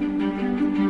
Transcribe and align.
Música 0.00 0.89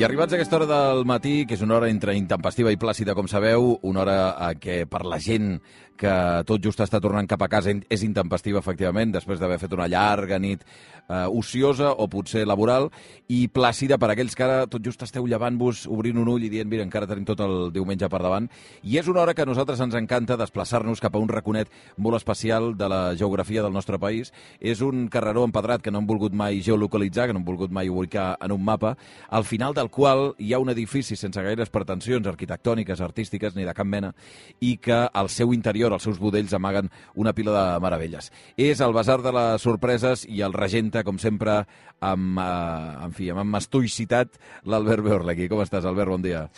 I 0.00 0.04
arribats 0.06 0.32
a 0.32 0.36
aquesta 0.38 0.56
hora 0.56 0.66
del 0.66 1.02
matí, 1.04 1.44
que 1.44 1.58
és 1.58 1.60
una 1.60 1.74
hora 1.76 1.90
entre 1.92 2.14
intempestiva 2.16 2.70
i 2.72 2.78
plàcida, 2.80 3.12
com 3.12 3.26
sabeu, 3.28 3.74
una 3.84 4.00
hora 4.00 4.14
a 4.46 4.54
què 4.56 4.86
per 4.88 5.02
la 5.04 5.18
gent 5.20 5.58
que 6.00 6.12
tot 6.48 6.62
just 6.64 6.80
està 6.80 6.96
tornant 7.04 7.28
cap 7.28 7.42
a 7.44 7.48
casa 7.52 7.74
és 7.92 8.04
intempestiva, 8.06 8.62
efectivament, 8.64 9.12
després 9.12 9.40
d'haver 9.40 9.58
fet 9.60 9.74
una 9.76 9.88
llarga 9.92 10.38
nit 10.40 10.64
eh, 10.64 11.26
ociosa 11.28 11.90
o 11.92 12.06
potser 12.08 12.46
laboral, 12.48 12.88
i 13.28 13.42
plàcida 13.52 13.98
per 14.00 14.12
aquells 14.14 14.36
que 14.36 14.46
ara 14.46 14.62
tot 14.70 14.84
just 14.86 15.04
esteu 15.04 15.26
llevant-vos, 15.28 15.84
obrint 15.92 16.20
un 16.22 16.30
ull 16.32 16.46
i 16.46 16.50
dient, 16.52 16.70
mira, 16.70 16.86
encara 16.86 17.08
tenim 17.10 17.26
tot 17.28 17.42
el 17.44 17.68
diumenge 17.74 18.08
per 18.08 18.22
davant. 18.24 18.48
I 18.82 18.96
és 19.02 19.10
una 19.12 19.20
hora 19.24 19.34
que 19.36 19.44
a 19.44 19.48
nosaltres 19.48 19.82
ens 19.84 19.98
encanta 19.98 20.38
desplaçar-nos 20.40 21.02
cap 21.04 21.16
a 21.16 21.20
un 21.20 21.28
raconet 21.28 21.68
molt 21.98 22.16
especial 22.16 22.72
de 22.78 22.88
la 22.88 23.02
geografia 23.20 23.66
del 23.66 23.76
nostre 23.76 24.00
país. 24.00 24.32
És 24.60 24.80
un 24.80 25.08
carreró 25.12 25.44
empedrat 25.44 25.84
que 25.84 25.92
no 25.92 26.00
hem 26.00 26.08
volgut 26.08 26.32
mai 26.32 26.62
geolocalitzar, 26.64 27.28
que 27.28 27.36
no 27.36 27.42
hem 27.42 27.48
volgut 27.52 27.74
mai 27.74 27.92
ubicar 27.92 28.32
en 28.40 28.56
un 28.56 28.64
mapa, 28.64 28.96
al 29.28 29.44
final 29.44 29.76
del 29.76 29.89
qual 29.90 30.34
hi 30.38 30.52
ha 30.54 30.60
un 30.62 30.70
edifici 30.72 31.16
sense 31.18 31.42
gaires 31.42 31.70
pretensions 31.70 32.26
arquitectòniques, 32.30 33.02
artístiques, 33.04 33.56
ni 33.56 33.66
de 33.68 33.74
cap 33.76 33.86
mena, 33.86 34.12
i 34.60 34.76
que 34.82 35.02
al 35.06 35.28
seu 35.28 35.54
interior, 35.56 35.92
als 35.92 36.06
seus 36.08 36.20
budells, 36.22 36.54
amaguen 36.56 36.90
una 37.14 37.34
pila 37.36 37.56
de 37.56 37.80
meravelles. 37.84 38.30
És 38.56 38.80
el 38.80 38.94
Basar 38.96 39.20
de 39.22 39.34
les 39.36 39.62
Sorpreses 39.62 40.26
i 40.28 40.44
el 40.46 40.54
regenta, 40.56 41.04
com 41.04 41.18
sempre, 41.18 41.64
amb, 42.00 42.38
eh, 42.38 43.04
en 43.06 43.16
fi, 43.16 43.30
amb 43.30 43.44
mastuicitat, 43.50 44.38
l'Albert 44.64 45.04
Beorlegui. 45.04 45.48
Com 45.48 45.60
estàs, 45.60 45.84
Albert? 45.84 46.10
Bon 46.10 46.22
dia. 46.22 46.48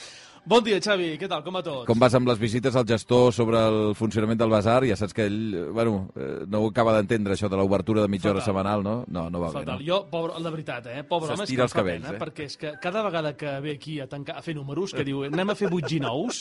Bon 0.45 0.59
dia, 0.67 0.81
Xavi. 0.83 1.13
Què 1.21 1.29
tal? 1.31 1.45
Com 1.47 1.55
va 1.55 1.61
tot? 1.63 1.85
Com 1.87 2.01
vas 2.03 2.15
amb 2.19 2.27
les 2.27 2.39
visites 2.41 2.75
al 2.75 2.83
gestor 2.89 3.29
sobre 3.31 3.61
el 3.63 3.93
funcionament 3.95 4.41
del 4.41 4.51
basar? 4.51 4.81
Ja 4.89 4.97
saps 4.99 5.15
que 5.15 5.23
ell, 5.29 5.37
eh, 5.55 5.61
bueno, 5.71 6.09
eh, 6.19 6.43
no 6.51 6.59
ho 6.65 6.71
acaba 6.73 6.97
d'entendre, 6.97 7.37
això 7.37 7.47
de 7.49 7.55
l'obertura 7.61 8.03
de 8.03 8.09
mitja 8.11 8.33
hora 8.33 8.41
setmanal, 8.43 8.83
no? 8.83 9.05
No, 9.07 9.29
no 9.31 9.39
va 9.39 9.53
Fatal. 9.53 9.79
bé, 9.79 9.85
no? 9.85 9.87
Jo, 9.87 10.01
pobre, 10.11 10.41
la 10.43 10.51
veritat, 10.51 10.89
eh? 10.91 11.05
Pobre 11.07 11.31
home, 11.37 11.45
és 11.47 11.53
que 11.55 11.63
els 11.63 11.73
cabells, 11.79 12.03
pena, 12.09 12.17
eh? 12.17 12.19
perquè 12.19 12.49
és 12.51 12.57
que 12.59 12.73
cada 12.83 13.05
vegada 13.07 13.37
que 13.39 13.53
ve 13.63 13.77
aquí 13.77 14.01
a, 14.03 14.09
tancar, 14.11 14.35
a 14.37 14.43
fer 14.43 14.57
números, 14.57 14.93
que 14.93 15.05
diu, 15.07 15.23
anem 15.29 15.51
a 15.51 15.55
fer 15.55 15.69
8 15.71 15.95
i 15.95 16.01
9, 16.01 16.35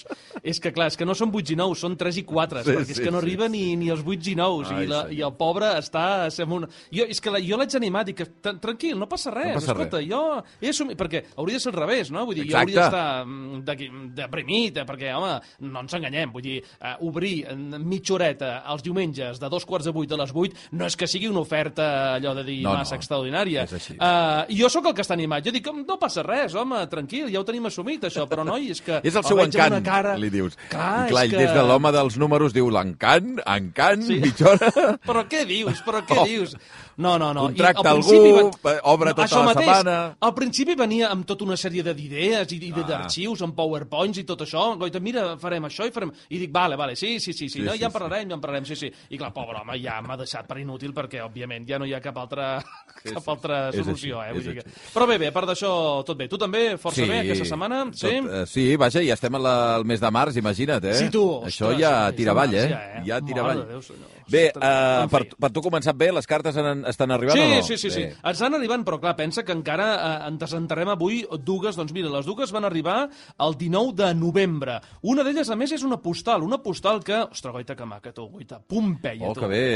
és 0.50 0.60
que, 0.60 0.74
clar, 0.74 0.88
és 0.90 0.98
que 0.98 1.06
no 1.06 1.14
són 1.14 1.30
8 1.30 1.54
i 1.54 1.60
9, 1.62 1.78
són 1.78 1.96
3 1.96 2.18
i 2.18 2.26
4, 2.26 2.64
Sí, 2.66 2.72
perquè 2.72 2.82
és 2.82 2.98
sí, 2.98 3.04
que 3.06 3.12
no 3.14 3.22
sí, 3.22 3.28
arriba 3.28 3.46
sí. 3.46 3.52
ni, 3.54 3.76
ni 3.84 3.92
als 3.94 4.02
8 4.02 4.32
i 4.34 4.36
9, 4.42 4.66
Ai, 4.66 4.84
i, 4.84 4.90
la, 4.90 5.04
i 5.14 5.22
el 5.22 5.36
pobre 5.38 5.70
està... 5.78 6.26
amb 6.42 6.58
una... 6.58 6.72
Jo, 6.90 7.06
és 7.06 7.22
que 7.22 7.30
la, 7.38 7.38
jo 7.46 7.62
l'haig 7.62 7.78
animat, 7.78 8.10
i 8.10 8.18
que 8.18 8.26
"Tran- 8.42 8.58
tranquil, 8.66 8.98
no 8.98 9.06
passa 9.08 9.30
res, 9.30 9.54
No 9.54 9.62
passa 9.62 9.76
escolta, 9.78 10.02
res. 10.02 10.10
jo 10.10 10.42
he 10.60 10.74
assumit, 10.74 10.98
perquè 10.98 11.24
hauria 11.38 11.62
de 11.62 11.66
ser 11.68 11.70
al 11.76 11.80
revés, 11.84 12.10
no? 12.10 12.26
Vull 12.26 12.42
dir, 12.42 12.48
Exacte. 12.50 12.74
jo 12.74 12.82
hauria 12.82 12.82
d'estar 12.90 13.26
mm, 13.28 13.64
d'aquí- 13.70 13.91
deprimit, 14.16 14.78
eh, 14.82 14.86
perquè, 14.88 15.12
home, 15.16 15.34
no 15.68 15.84
ens 15.84 15.94
enganyem, 15.98 16.32
vull 16.34 16.44
dir, 16.46 16.58
uh, 16.80 16.96
obrir 17.08 17.46
en 17.52 17.70
mitja 17.88 18.16
horeta 18.16 18.52
els 18.72 18.84
diumenges 18.86 19.40
de 19.42 19.50
dos 19.50 19.66
quarts 19.66 19.86
de 19.90 19.94
vuit 19.96 20.12
a 20.12 20.18
les 20.20 20.32
vuit 20.34 20.56
no 20.72 20.86
és 20.88 20.96
que 20.98 21.08
sigui 21.08 21.28
una 21.32 21.42
oferta, 21.44 22.16
allò 22.16 22.34
de 22.38 22.44
dir, 22.48 22.60
No, 22.64 22.72
no, 22.74 22.78
massa 22.84 22.96
extraordinària. 22.96 23.64
és 23.64 23.74
així. 23.74 23.94
Uh, 23.98 24.46
I 24.50 24.58
jo 24.62 24.70
sóc 24.70 24.86
el 24.88 24.94
que 24.98 25.02
està 25.06 25.14
animat. 25.18 25.46
Jo 25.46 25.52
dic, 25.56 25.68
no 25.88 25.98
passa 26.00 26.24
res, 26.24 26.56
home, 26.56 26.82
tranquil, 26.92 27.30
ja 27.34 27.40
ho 27.42 27.46
tenim 27.48 27.66
assumit, 27.70 28.04
això, 28.10 28.28
però, 28.30 28.46
noi, 28.48 28.70
és 28.72 28.82
que... 28.82 29.00
És 29.12 29.16
el 29.16 29.24
seu 29.24 29.40
encant, 29.44 29.78
cara... 29.84 30.16
li 30.18 30.30
dius. 30.30 30.56
Clar, 30.70 31.08
I 31.08 31.12
clar, 31.12 31.26
és 31.26 31.32
que... 31.32 31.38
des 31.46 31.54
de 31.56 31.64
l'home 31.68 31.92
dels 31.96 32.18
números 32.22 32.54
diu 32.54 32.70
l'encant, 32.70 33.40
encant, 33.46 34.04
sí. 34.08 34.20
mitja 34.24 34.52
hora... 34.54 34.72
Però 35.08 35.26
què 35.30 35.46
dius? 35.50 35.82
Però 35.86 36.02
què 36.06 36.20
Oh. 36.22 36.26
dius? 36.28 36.56
No, 36.98 37.18
no, 37.18 37.34
no. 37.34 37.44
I 37.46 37.54
Contracta 37.54 37.90
al 37.90 37.98
algú, 37.98 38.10
principi 38.10 38.70
eh, 38.70 38.80
obre 38.84 39.14
tota 39.14 39.24
això 39.28 39.40
la 39.40 39.46
mateix, 39.54 39.68
setmana. 39.70 40.16
Al 40.20 40.34
principi 40.34 40.76
venia 40.76 41.10
amb 41.12 41.26
tota 41.26 41.44
una 41.46 41.56
sèrie 41.58 41.84
de- 41.84 41.94
d'idees 41.94 42.52
i 42.52 42.58
i 42.68 42.72
Ah. 42.76 42.84
d'arxius, 42.88 43.42
amb 43.42 43.56
powerpoints 43.56 44.18
i 44.20 44.24
tot 44.24 44.42
això. 44.42 44.78
Goita, 44.78 45.00
mira, 45.00 45.38
farem 45.38 45.64
això 45.66 45.88
i 45.88 45.92
farem... 45.92 46.12
I 46.30 46.38
dic, 46.38 46.52
vale, 46.52 46.76
vale, 46.76 46.96
sí, 46.96 47.20
sí, 47.20 47.34
sí, 47.34 47.48
sí, 47.50 47.60
Sí, 47.60 47.62
no, 47.62 47.72
sí, 47.74 47.80
ja 47.80 47.86
en 47.88 47.92
sí. 47.92 47.98
parlarem, 47.98 48.28
ja 48.30 48.36
en 48.36 48.42
parlarem, 48.42 48.66
sí, 48.66 48.76
sí. 48.76 48.92
I 49.10 49.18
clar, 49.18 49.32
pobre 49.34 49.58
home, 49.62 49.80
ja 49.82 50.02
m'ha 50.02 50.18
deixat 50.18 50.46
per 50.48 50.60
inútil 50.60 50.94
perquè, 50.94 51.22
òbviament, 51.24 51.68
ja 51.68 51.80
no 51.80 51.86
hi 51.86 51.94
ha 51.94 52.02
cap 52.02 52.18
altra, 52.18 52.60
Sí, 53.04 53.14
cap 53.14 53.24
sí. 53.24 53.30
altra 53.32 53.72
solució, 53.72 54.20
així, 54.22 54.30
eh? 54.30 54.34
Vull 54.34 54.44
dir 54.44 54.56
que... 54.62 54.70
Però 54.94 55.08
bé, 55.08 55.18
bé, 55.18 55.28
a 55.28 55.32
part 55.32 55.48
d'això, 55.48 56.04
tot 56.06 56.18
bé. 56.18 56.28
Tu 56.28 56.38
també, 56.38 56.78
força 56.78 57.06
bé, 57.08 57.20
aquesta 57.24 57.46
setmana? 57.46 57.86
Sí? 57.94 58.08
Tot, 58.22 58.32
eh, 58.42 58.46
sí, 58.46 58.76
vaja, 58.76 59.02
ja 59.02 59.14
estem 59.18 59.36
al 59.36 59.84
mes 59.86 60.00
de 60.00 60.12
març, 60.12 60.36
imagina't, 60.38 60.84
eh? 60.86 60.94
Sí, 60.94 61.10
tu, 61.10 61.24
Això 61.46 61.72
ostres, 61.72 61.80
ja 61.82 62.12
tira 62.12 62.32
avall, 62.32 62.54
eh? 62.54 62.68
ja, 62.70 62.82
eh? 63.00 63.04
Ja 63.08 63.22
tira 63.22 63.42
avall. 63.42 63.66
Déu, 63.68 63.82
senyor. 63.82 64.10
Bé, 64.32 64.44
uh, 64.56 65.04
en 65.04 65.10
per, 65.12 65.22
fi. 65.28 65.36
per 65.44 65.50
tu 65.52 65.62
començat 65.66 65.98
bé, 66.00 66.12
les 66.16 66.28
cartes 66.30 66.56
han, 66.58 66.86
estan 66.90 67.12
arribant 67.12 67.36
Sí, 67.38 67.44
o 67.44 67.56
no? 67.58 67.64
sí, 67.68 67.78
sí, 67.78 67.90
sí. 67.92 68.06
Bé. 68.08 68.16
Ens 68.22 68.38
estan 68.40 68.56
arribant, 68.58 68.86
però 68.88 69.00
clar, 69.04 69.16
pensa 69.20 69.44
que 69.44 69.52
encara 69.56 69.90
eh, 69.96 70.28
en 70.30 70.38
presentarem 70.42 70.90
avui 70.94 71.22
dues. 71.46 71.76
Doncs 71.80 71.92
mira, 71.96 72.10
les 72.14 72.26
dues 72.26 72.52
van 72.56 72.66
arribar 72.70 73.10
el 73.38 73.58
19 73.60 73.94
de 74.00 74.14
novembre. 74.16 74.80
Una 75.04 75.24
d'elles, 75.28 75.50
a 75.52 75.56
més, 75.60 75.72
és 75.76 75.84
una 75.84 76.00
postal. 76.02 76.44
Una 76.48 76.62
postal 76.64 77.04
que... 77.04 77.20
Ostres, 77.28 77.52
goita, 77.54 77.76
que 77.76 77.86
maca, 77.86 78.14
tu, 78.16 78.30
goita. 78.32 78.62
Pompeia, 78.64 79.28
Oh, 79.28 79.34
tu. 79.36 79.42
que 79.44 79.48
bé. 79.52 79.68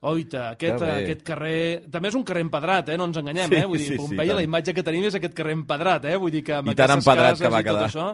Oita, 0.00 0.52
aquest, 0.54 0.78
Que 0.78 0.84
bé. 0.86 0.92
aquest 1.04 1.22
carrer... 1.28 1.56
També 1.92 2.08
és 2.08 2.14
un 2.16 2.22
carrer 2.24 2.40
empedrat, 2.46 2.88
eh? 2.88 2.96
No 2.96 3.04
ens 3.10 3.18
enganyem, 3.20 3.50
Sí, 3.50 3.56
eh? 3.58 3.66
Vull 3.68 3.76
dir, 3.76 3.84
sí, 3.84 3.92
sí, 3.92 3.98
Pompeia, 4.00 4.30
tant. 4.30 4.38
la 4.38 4.44
imatge 4.46 4.72
que 4.72 4.84
tenim 4.86 5.02
és 5.04 5.16
aquest 5.18 5.34
carrer 5.36 5.52
empedrat, 5.58 6.06
eh? 6.08 6.14
Vull 6.16 6.32
dir 6.32 6.40
que 6.46 6.54
amb 6.56 6.70
I 6.72 6.74
tan 6.78 6.94
empedrat 6.94 7.36
que 7.36 7.50
va 7.52 7.60
quedar. 7.66 7.82
Això... 7.90 8.06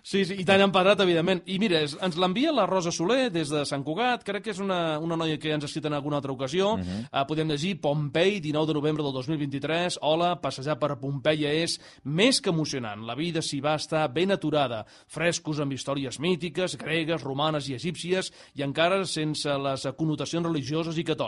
Sí, 0.00 0.22
sí, 0.24 0.38
i 0.40 0.46
tan 0.48 0.64
empedrat, 0.64 1.02
evidentment. 1.04 1.42
I 1.52 1.58
mira, 1.60 1.82
ens 1.84 2.16
l'envia 2.16 2.54
la 2.56 2.64
Rosa 2.64 2.88
Soler 2.94 3.28
des 3.34 3.52
de 3.52 3.66
Sant 3.68 3.84
Cugat. 3.84 4.24
Crec 4.24 4.46
que 4.46 4.54
és 4.54 4.62
una, 4.64 4.96
una 5.02 5.18
noia 5.20 5.36
que 5.36 5.50
ja 5.50 5.58
ens 5.58 5.66
ha 5.66 5.68
escrit 5.68 5.90
en 5.90 5.98
alguna 5.98 6.22
altra 6.22 6.32
ocasió. 6.32 6.70
Uh. 6.72 6.80
-huh. 6.80 7.04
uh, 7.10 7.26
podem 7.28 7.52
llegir 7.52 7.74
Pompei, 7.84 8.40
19 8.40 8.72
de 8.72 8.74
novembre 8.80 9.04
del 9.04 9.12
2023. 9.12 9.98
Hola, 10.00 10.40
passejar 10.40 10.78
per 10.78 10.96
Pompeia 10.96 11.52
és 11.52 11.78
més 12.04 12.40
que 12.40 12.48
emocionant. 12.48 13.04
La 13.04 13.14
vida 13.14 13.42
s'hi 13.42 13.60
va 13.60 13.74
estar 13.74 14.08
ben 14.08 14.30
aturada. 14.30 14.86
Frescos 15.06 15.60
amb 15.60 15.72
històries 15.72 16.18
mítiques, 16.18 16.78
gregues, 16.78 17.22
romanes 17.22 17.68
i 17.68 17.74
egípcies, 17.74 18.32
i 18.54 18.62
encara 18.62 19.04
sense 19.04 19.48
les 19.58 19.86
connotacions 19.98 20.46
religioses 20.46 20.96
i 20.96 21.04
catòliques. 21.04 21.25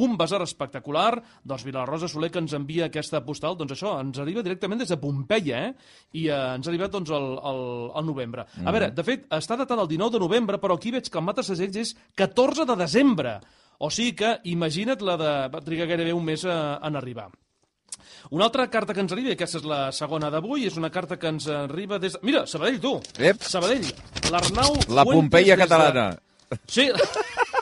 Un 0.00 0.16
basar 0.16 0.40
espectacular, 0.44 1.22
doncs 1.44 1.64
mira, 1.66 1.80
la 1.82 1.86
Rosa 1.90 2.08
Soler 2.08 2.30
que 2.34 2.40
ens 2.42 2.54
envia 2.56 2.86
aquesta 2.90 3.20
postal, 3.26 3.56
doncs 3.56 3.76
això, 3.76 3.94
ens 4.02 4.18
arriba 4.22 4.42
directament 4.46 4.80
des 4.82 4.88
de 4.92 4.98
Pompeia, 5.02 5.62
eh? 5.68 5.72
I 6.18 6.26
eh, 6.28 6.40
ens 6.56 6.66
ha 6.66 6.72
arribat, 6.72 6.90
doncs, 6.94 7.10
al, 7.14 7.28
al, 7.38 7.62
al 8.00 8.06
novembre. 8.08 8.46
A 8.64 8.72
veure, 8.74 8.90
de 8.96 9.04
fet, 9.06 9.26
està 9.36 9.56
datat 9.60 9.78
el 9.78 9.88
19 9.94 10.16
de 10.18 10.24
novembre, 10.24 10.58
però 10.62 10.76
aquí 10.78 10.90
veig 10.94 11.08
que 11.10 11.18
el 11.20 11.24
mata 11.26 11.44
segells 11.46 11.76
és 11.84 11.94
14 12.16 12.64
de 12.68 12.76
desembre. 12.80 13.38
O 13.78 13.90
sigui 13.92 14.14
que, 14.16 14.36
imagina't 14.48 15.02
la 15.04 15.16
de... 15.20 15.32
va 15.52 15.60
trigar 15.64 15.88
gairebé 15.90 16.14
un 16.16 16.24
mes 16.24 16.44
a, 16.48 16.78
en 16.86 16.96
arribar. 16.96 17.28
Una 18.30 18.46
altra 18.48 18.64
carta 18.70 18.94
que 18.94 19.02
ens 19.04 19.12
arriba, 19.14 19.30
i 19.30 19.36
aquesta 19.36 19.60
és 19.60 19.66
la 19.68 19.80
segona 19.94 20.30
d'avui, 20.32 20.64
és 20.66 20.76
una 20.80 20.90
carta 20.90 21.18
que 21.20 21.28
ens 21.30 21.46
arriba 21.52 22.00
des... 22.02 22.16
Mira, 22.26 22.46
Sabadell, 22.50 22.80
tu! 22.82 22.96
Ep. 23.22 23.44
Sabadell, 23.44 23.86
l'Arnau 24.32 24.74
La 24.96 25.04
Pompeia 25.06 25.54
des 25.54 25.60
de- 25.60 25.62
catalana. 25.66 26.06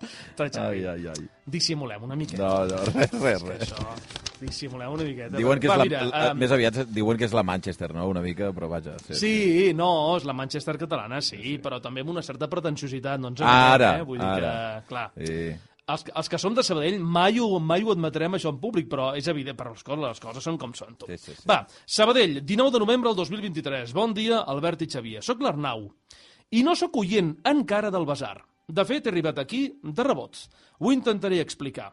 Sí. 0.00 0.42
Ai, 0.42 0.50
Ai, 0.56 0.84
ai, 0.86 1.06
ai. 1.12 1.28
Dissimulem 1.46 2.02
una 2.06 2.16
miqueta. 2.16 2.42
No, 2.42 2.66
no, 2.66 2.76
res, 2.94 3.12
res, 3.12 3.42
res. 3.42 3.64
Això, 3.72 3.94
dissimulem 4.40 4.92
una 4.94 5.04
miqueta. 5.04 5.36
Diuen 5.36 5.60
que 5.60 5.68
és 5.68 5.72
Va, 5.72 5.76
la, 5.76 5.84
mira, 5.84 6.02
la, 6.08 6.22
em, 6.30 6.38
més 6.40 6.52
aviat 6.56 6.78
diuen 6.88 7.18
que 7.20 7.26
és 7.28 7.34
la 7.36 7.42
Manchester, 7.44 7.90
no? 7.94 8.06
Una 8.08 8.22
mica, 8.24 8.48
però 8.56 8.68
vaja. 8.72 8.94
Sí, 9.06 9.14
Sí, 9.20 9.72
no, 9.76 9.90
és 10.16 10.24
la 10.24 10.32
Manchester 10.36 10.76
catalana, 10.80 11.20
sí, 11.20 11.58
però 11.62 11.80
també 11.84 12.00
amb 12.04 12.14
una 12.14 12.22
certa 12.24 12.48
pretensiositat, 12.48 13.20
no 13.20 13.28
ens 13.34 13.42
Ara, 13.44 13.98
eh? 13.98 14.02
Vull 14.08 14.18
dir 14.18 14.26
ara. 14.26 14.54
que, 14.80 14.88
clar, 14.88 15.10
Sí. 15.20 15.40
els, 15.90 16.04
els 16.14 16.28
que 16.30 16.38
som 16.38 16.54
de 16.54 16.62
Sabadell 16.62 17.00
mai 17.02 17.38
ho, 17.42 17.58
mai 17.60 17.82
ho 17.82 17.92
admetrem 17.92 18.38
això 18.38 18.48
en 18.54 18.60
públic, 18.62 18.88
però 18.88 19.10
és 19.18 19.26
evident, 19.28 19.56
però 19.58 19.72
les 19.74 19.82
coses, 19.84 20.04
les 20.06 20.20
coses 20.20 20.44
són 20.44 20.56
com 20.56 20.72
són. 20.72 20.96
Tu. 20.96 21.06
Sí, 21.10 21.18
sí, 21.18 21.34
sí. 21.34 21.42
Va, 21.50 21.66
Sabadell, 21.84 22.40
19 22.46 22.70
de 22.72 22.78
novembre 22.78 23.10
del 23.10 23.16
2023. 23.16 23.92
Bon 23.92 24.14
dia, 24.14 24.38
Albert 24.46 24.82
i 24.82 24.86
Xavier. 24.88 25.22
Soc 25.22 25.42
l'Arnau 25.42 25.90
i 26.52 26.62
no 26.64 26.74
sóc 26.74 26.96
oient 26.96 27.36
encara 27.44 27.90
del 27.90 28.06
basar. 28.06 28.38
De 28.70 28.84
fet, 28.86 29.06
he 29.06 29.10
arribat 29.10 29.40
aquí 29.42 29.64
de 29.82 30.06
rebots. 30.06 30.48
Ho 30.78 30.92
intentaré 30.94 31.40
explicar. 31.42 31.90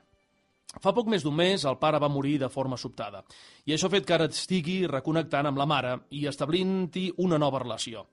Fa 0.83 0.91
poc 0.93 1.07
més 1.09 1.23
d'un 1.23 1.33
mes 1.33 1.63
el 1.65 1.77
pare 1.81 1.99
va 1.99 2.09
morir 2.11 2.35
de 2.41 2.49
forma 2.53 2.77
sobtada 2.77 3.21
i 3.65 3.73
això 3.73 3.87
ha 3.87 3.93
fet 3.93 4.05
que 4.05 4.13
ara 4.17 4.27
estigui 4.27 4.81
reconnectant 4.91 5.47
amb 5.47 5.57
la 5.57 5.65
mare 5.65 5.93
i 6.11 6.25
establint-hi 6.27 7.07
una 7.23 7.39
nova 7.39 7.61
relació. 7.63 8.03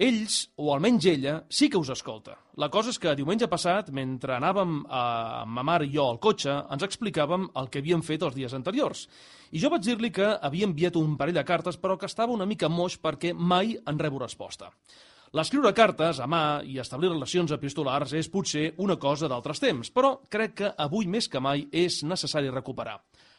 Ells, 0.00 0.46
o 0.56 0.70
almenys 0.72 1.04
ella, 1.10 1.34
sí 1.52 1.68
que 1.68 1.76
us 1.76 1.90
escolta. 1.92 2.38
La 2.56 2.70
cosa 2.72 2.88
és 2.88 2.96
que 2.96 3.12
diumenge 3.18 3.50
passat, 3.52 3.90
mentre 3.92 4.32
anàvem 4.38 4.78
a, 4.88 5.02
amb 5.42 5.52
ma 5.58 5.64
mare 5.66 5.84
i 5.84 5.92
jo 5.92 6.06
al 6.08 6.22
cotxe, 6.24 6.54
ens 6.72 6.86
explicàvem 6.86 7.50
el 7.60 7.68
que 7.68 7.82
havíem 7.82 8.00
fet 8.06 8.24
els 8.24 8.38
dies 8.38 8.54
anteriors. 8.56 9.04
I 9.52 9.60
jo 9.60 9.68
vaig 9.68 9.84
dir-li 9.84 10.08
que 10.14 10.30
havia 10.40 10.70
enviat 10.70 10.96
un 10.96 11.18
parell 11.20 11.36
de 11.36 11.44
cartes, 11.44 11.76
però 11.76 11.98
que 12.00 12.08
estava 12.08 12.32
una 12.32 12.48
mica 12.48 12.72
moix 12.72 12.96
perquè 12.96 13.34
mai 13.36 13.76
en 13.76 14.00
rebo 14.00 14.22
resposta. 14.24 14.70
L'escriure 15.30 15.70
cartes 15.70 16.18
a 16.18 16.26
mà 16.26 16.58
i 16.66 16.80
establir 16.82 17.12
relacions 17.12 17.52
epistolars 17.54 18.10
és 18.18 18.26
potser 18.32 18.72
una 18.82 18.96
cosa 18.98 19.28
d'altres 19.30 19.62
temps, 19.62 19.92
però 19.94 20.16
crec 20.26 20.56
que 20.58 20.70
avui 20.74 21.06
més 21.06 21.28
que 21.30 21.38
mai 21.38 21.68
és 21.70 22.00
necessari 22.02 22.50
recuperar. 22.50 22.96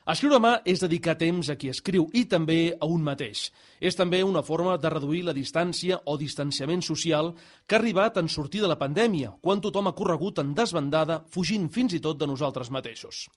Escriure 0.10 0.40
a 0.40 0.42
mà 0.42 0.52
és 0.66 0.82
dedicar 0.82 1.14
temps 1.14 1.52
a 1.54 1.56
qui 1.62 1.68
escriu 1.70 2.08
i 2.18 2.24
també 2.26 2.72
a 2.74 2.88
un 2.90 3.04
mateix. 3.06 3.44
És 3.78 3.94
també 3.94 4.24
una 4.26 4.42
forma 4.42 4.74
de 4.82 4.90
reduir 4.90 5.20
la 5.28 5.36
distància 5.38 6.00
o 6.10 6.16
distanciament 6.18 6.82
social 6.82 7.30
que 7.68 7.76
ha 7.76 7.80
arribat 7.80 8.18
en 8.18 8.26
sortir 8.26 8.64
de 8.64 8.70
la 8.72 8.80
pandèmia, 8.82 9.36
quan 9.46 9.62
tothom 9.62 9.92
ha 9.92 9.94
corregut 9.94 10.40
en 10.42 10.56
desbandada, 10.58 11.20
fugint 11.30 11.68
fins 11.70 11.94
i 11.94 12.00
tot 12.02 12.18
de 12.18 12.26
nosaltres 12.26 12.72
mateixos. 12.74 13.28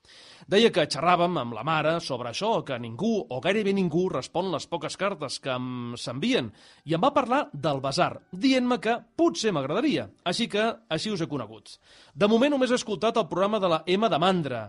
Deia 0.49 0.70
que 0.72 0.87
xerràvem 0.88 1.37
amb 1.43 1.52
la 1.52 1.66
mare 1.69 1.99
sobre 2.00 2.32
això, 2.32 2.55
que 2.64 2.81
ningú 2.81 3.12
o 3.28 3.43
gairebé 3.44 3.76
ningú 3.76 4.06
respon 4.08 4.49
les 4.55 4.64
poques 4.64 4.96
cartes 4.96 5.37
que 5.44 5.58
s'envien, 6.00 6.49
i 6.88 6.96
em 6.96 7.05
va 7.05 7.12
parlar 7.12 7.43
del 7.52 7.84
basar, 7.84 8.22
dient-me 8.32 8.81
que 8.81 8.96
potser 9.20 9.52
m'agradaria, 9.52 10.08
així 10.25 10.49
que 10.49 10.64
així 10.88 11.12
us 11.12 11.20
he 11.20 11.28
conegut. 11.28 11.76
De 12.14 12.25
moment 12.25 12.56
només 12.56 12.72
he 12.72 12.81
escoltat 12.81 13.20
el 13.20 13.28
programa 13.28 13.60
de 13.60 13.69
la 13.69 13.82
Emma 13.84 14.08
de 14.08 14.22
Mandra, 14.25 14.64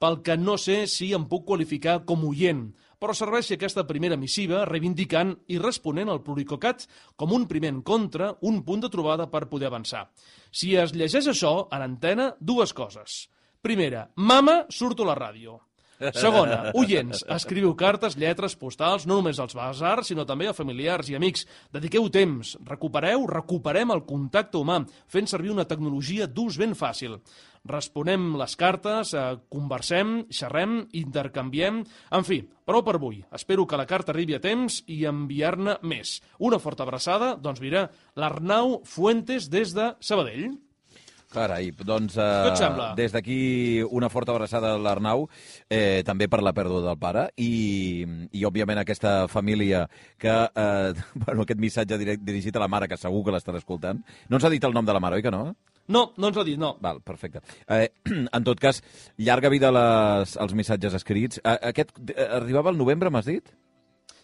pel 0.00 0.22
que 0.24 0.36
no 0.40 0.56
sé 0.58 0.86
si 0.88 1.12
em 1.16 1.26
puc 1.28 1.44
qualificar 1.50 2.00
com 2.08 2.24
oient, 2.30 2.70
però 3.00 3.14
serveixi 3.16 3.56
aquesta 3.56 3.86
primera 3.88 4.16
missiva 4.20 4.64
reivindicant 4.68 5.32
i 5.52 5.60
responent 5.60 6.10
al 6.12 6.22
pluricocat 6.24 6.86
com 7.20 7.32
un 7.36 7.46
primer 7.48 7.72
encontre, 7.74 8.34
un 8.48 8.60
punt 8.64 8.84
de 8.84 8.92
trobada 8.92 9.28
per 9.32 9.46
poder 9.52 9.70
avançar. 9.70 10.06
Si 10.52 10.74
es 10.76 10.92
llegeix 10.96 11.30
això, 11.32 11.54
en 11.72 11.84
antena, 11.86 12.30
dues 12.40 12.76
coses. 12.76 13.26
Primera, 13.60 14.08
mama, 14.16 14.62
surto 14.72 15.04
a 15.04 15.12
la 15.12 15.18
ràdio. 15.20 15.60
Segona, 16.16 16.70
oients, 16.80 17.20
escriviu 17.28 17.74
cartes, 17.76 18.14
lletres, 18.16 18.54
postals, 18.56 19.04
no 19.04 19.18
només 19.18 19.36
als 19.42 19.52
basars, 19.56 20.08
sinó 20.08 20.24
també 20.24 20.46
a 20.48 20.54
familiars 20.56 21.10
i 21.12 21.16
amics. 21.18 21.44
Dediqueu 21.76 22.08
temps, 22.08 22.54
recupereu, 22.64 23.26
recuperem 23.28 23.92
el 23.92 24.06
contacte 24.08 24.56
humà, 24.56 24.78
fent 25.12 25.28
servir 25.28 25.52
una 25.52 25.68
tecnologia 25.68 26.24
d'ús 26.24 26.56
ben 26.56 26.72
fàcil. 26.72 27.18
Responem 27.68 28.30
les 28.40 28.56
cartes, 28.56 29.12
eh, 29.12 29.24
conversem, 29.52 30.24
xerrem, 30.32 30.78
intercanviem... 30.96 31.82
En 32.16 32.24
fi, 32.24 32.40
prou 32.64 32.80
per 32.86 32.96
avui. 32.96 33.20
Espero 33.36 33.66
que 33.68 33.76
la 33.76 33.86
carta 33.86 34.14
arribi 34.14 34.38
a 34.38 34.40
temps 34.40 34.80
i 34.88 35.04
enviar-ne 35.10 35.76
més. 35.82 36.18
Una 36.38 36.58
forta 36.58 36.86
abraçada, 36.86 37.34
doncs 37.36 37.60
mira, 37.60 37.90
l'Arnau 38.16 38.80
Fuentes 38.88 39.50
des 39.52 39.74
de 39.76 39.92
Sabadell. 40.00 40.56
Carai, 41.30 41.68
doncs 41.86 42.16
eh, 42.18 42.94
des 42.98 43.12
d'aquí 43.14 43.84
una 43.86 44.08
forta 44.10 44.32
abraçada 44.32 44.72
a 44.74 44.78
l'Arnau, 44.82 45.28
eh, 45.70 46.02
també 46.02 46.26
per 46.26 46.40
la 46.42 46.52
pèrdua 46.56 46.80
del 46.82 46.98
pare 46.98 47.28
i, 47.38 48.02
i 48.34 48.42
òbviament 48.48 48.80
aquesta 48.82 49.28
família 49.30 49.84
que, 50.18 50.32
eh, 50.32 50.94
bueno, 51.22 51.44
aquest 51.44 51.60
missatge 51.62 52.00
dirigit 52.00 52.56
a 52.56 52.64
la 52.64 52.72
mare, 52.72 52.88
que 52.90 52.98
segur 52.98 53.22
que 53.22 53.36
l'estarà 53.36 53.62
escoltant. 53.62 54.02
No 54.28 54.40
ens 54.40 54.48
ha 54.48 54.50
dit 54.50 54.64
el 54.66 54.74
nom 54.74 54.88
de 54.88 54.96
la 54.96 55.02
mare, 55.04 55.20
oi 55.20 55.22
que 55.22 55.30
no? 55.30 55.52
No, 55.90 56.04
no 56.16 56.30
ens 56.30 56.38
ho 56.38 56.44
ha 56.44 56.46
dit, 56.46 56.58
no. 56.60 56.74
Val, 56.82 57.00
perfecte. 57.02 57.42
Eh, 57.66 57.88
en 58.38 58.46
tot 58.46 58.60
cas, 58.62 58.82
llarga 59.18 59.50
vida 59.52 59.72
les, 59.74 60.36
als 60.38 60.54
missatges 60.54 60.94
escrits. 61.00 61.42
Eh, 61.42 61.56
aquest 61.72 61.96
eh, 62.14 62.28
arribava 62.40 62.70
al 62.70 62.78
novembre, 62.78 63.10
m'has 63.10 63.28
dit? 63.28 63.50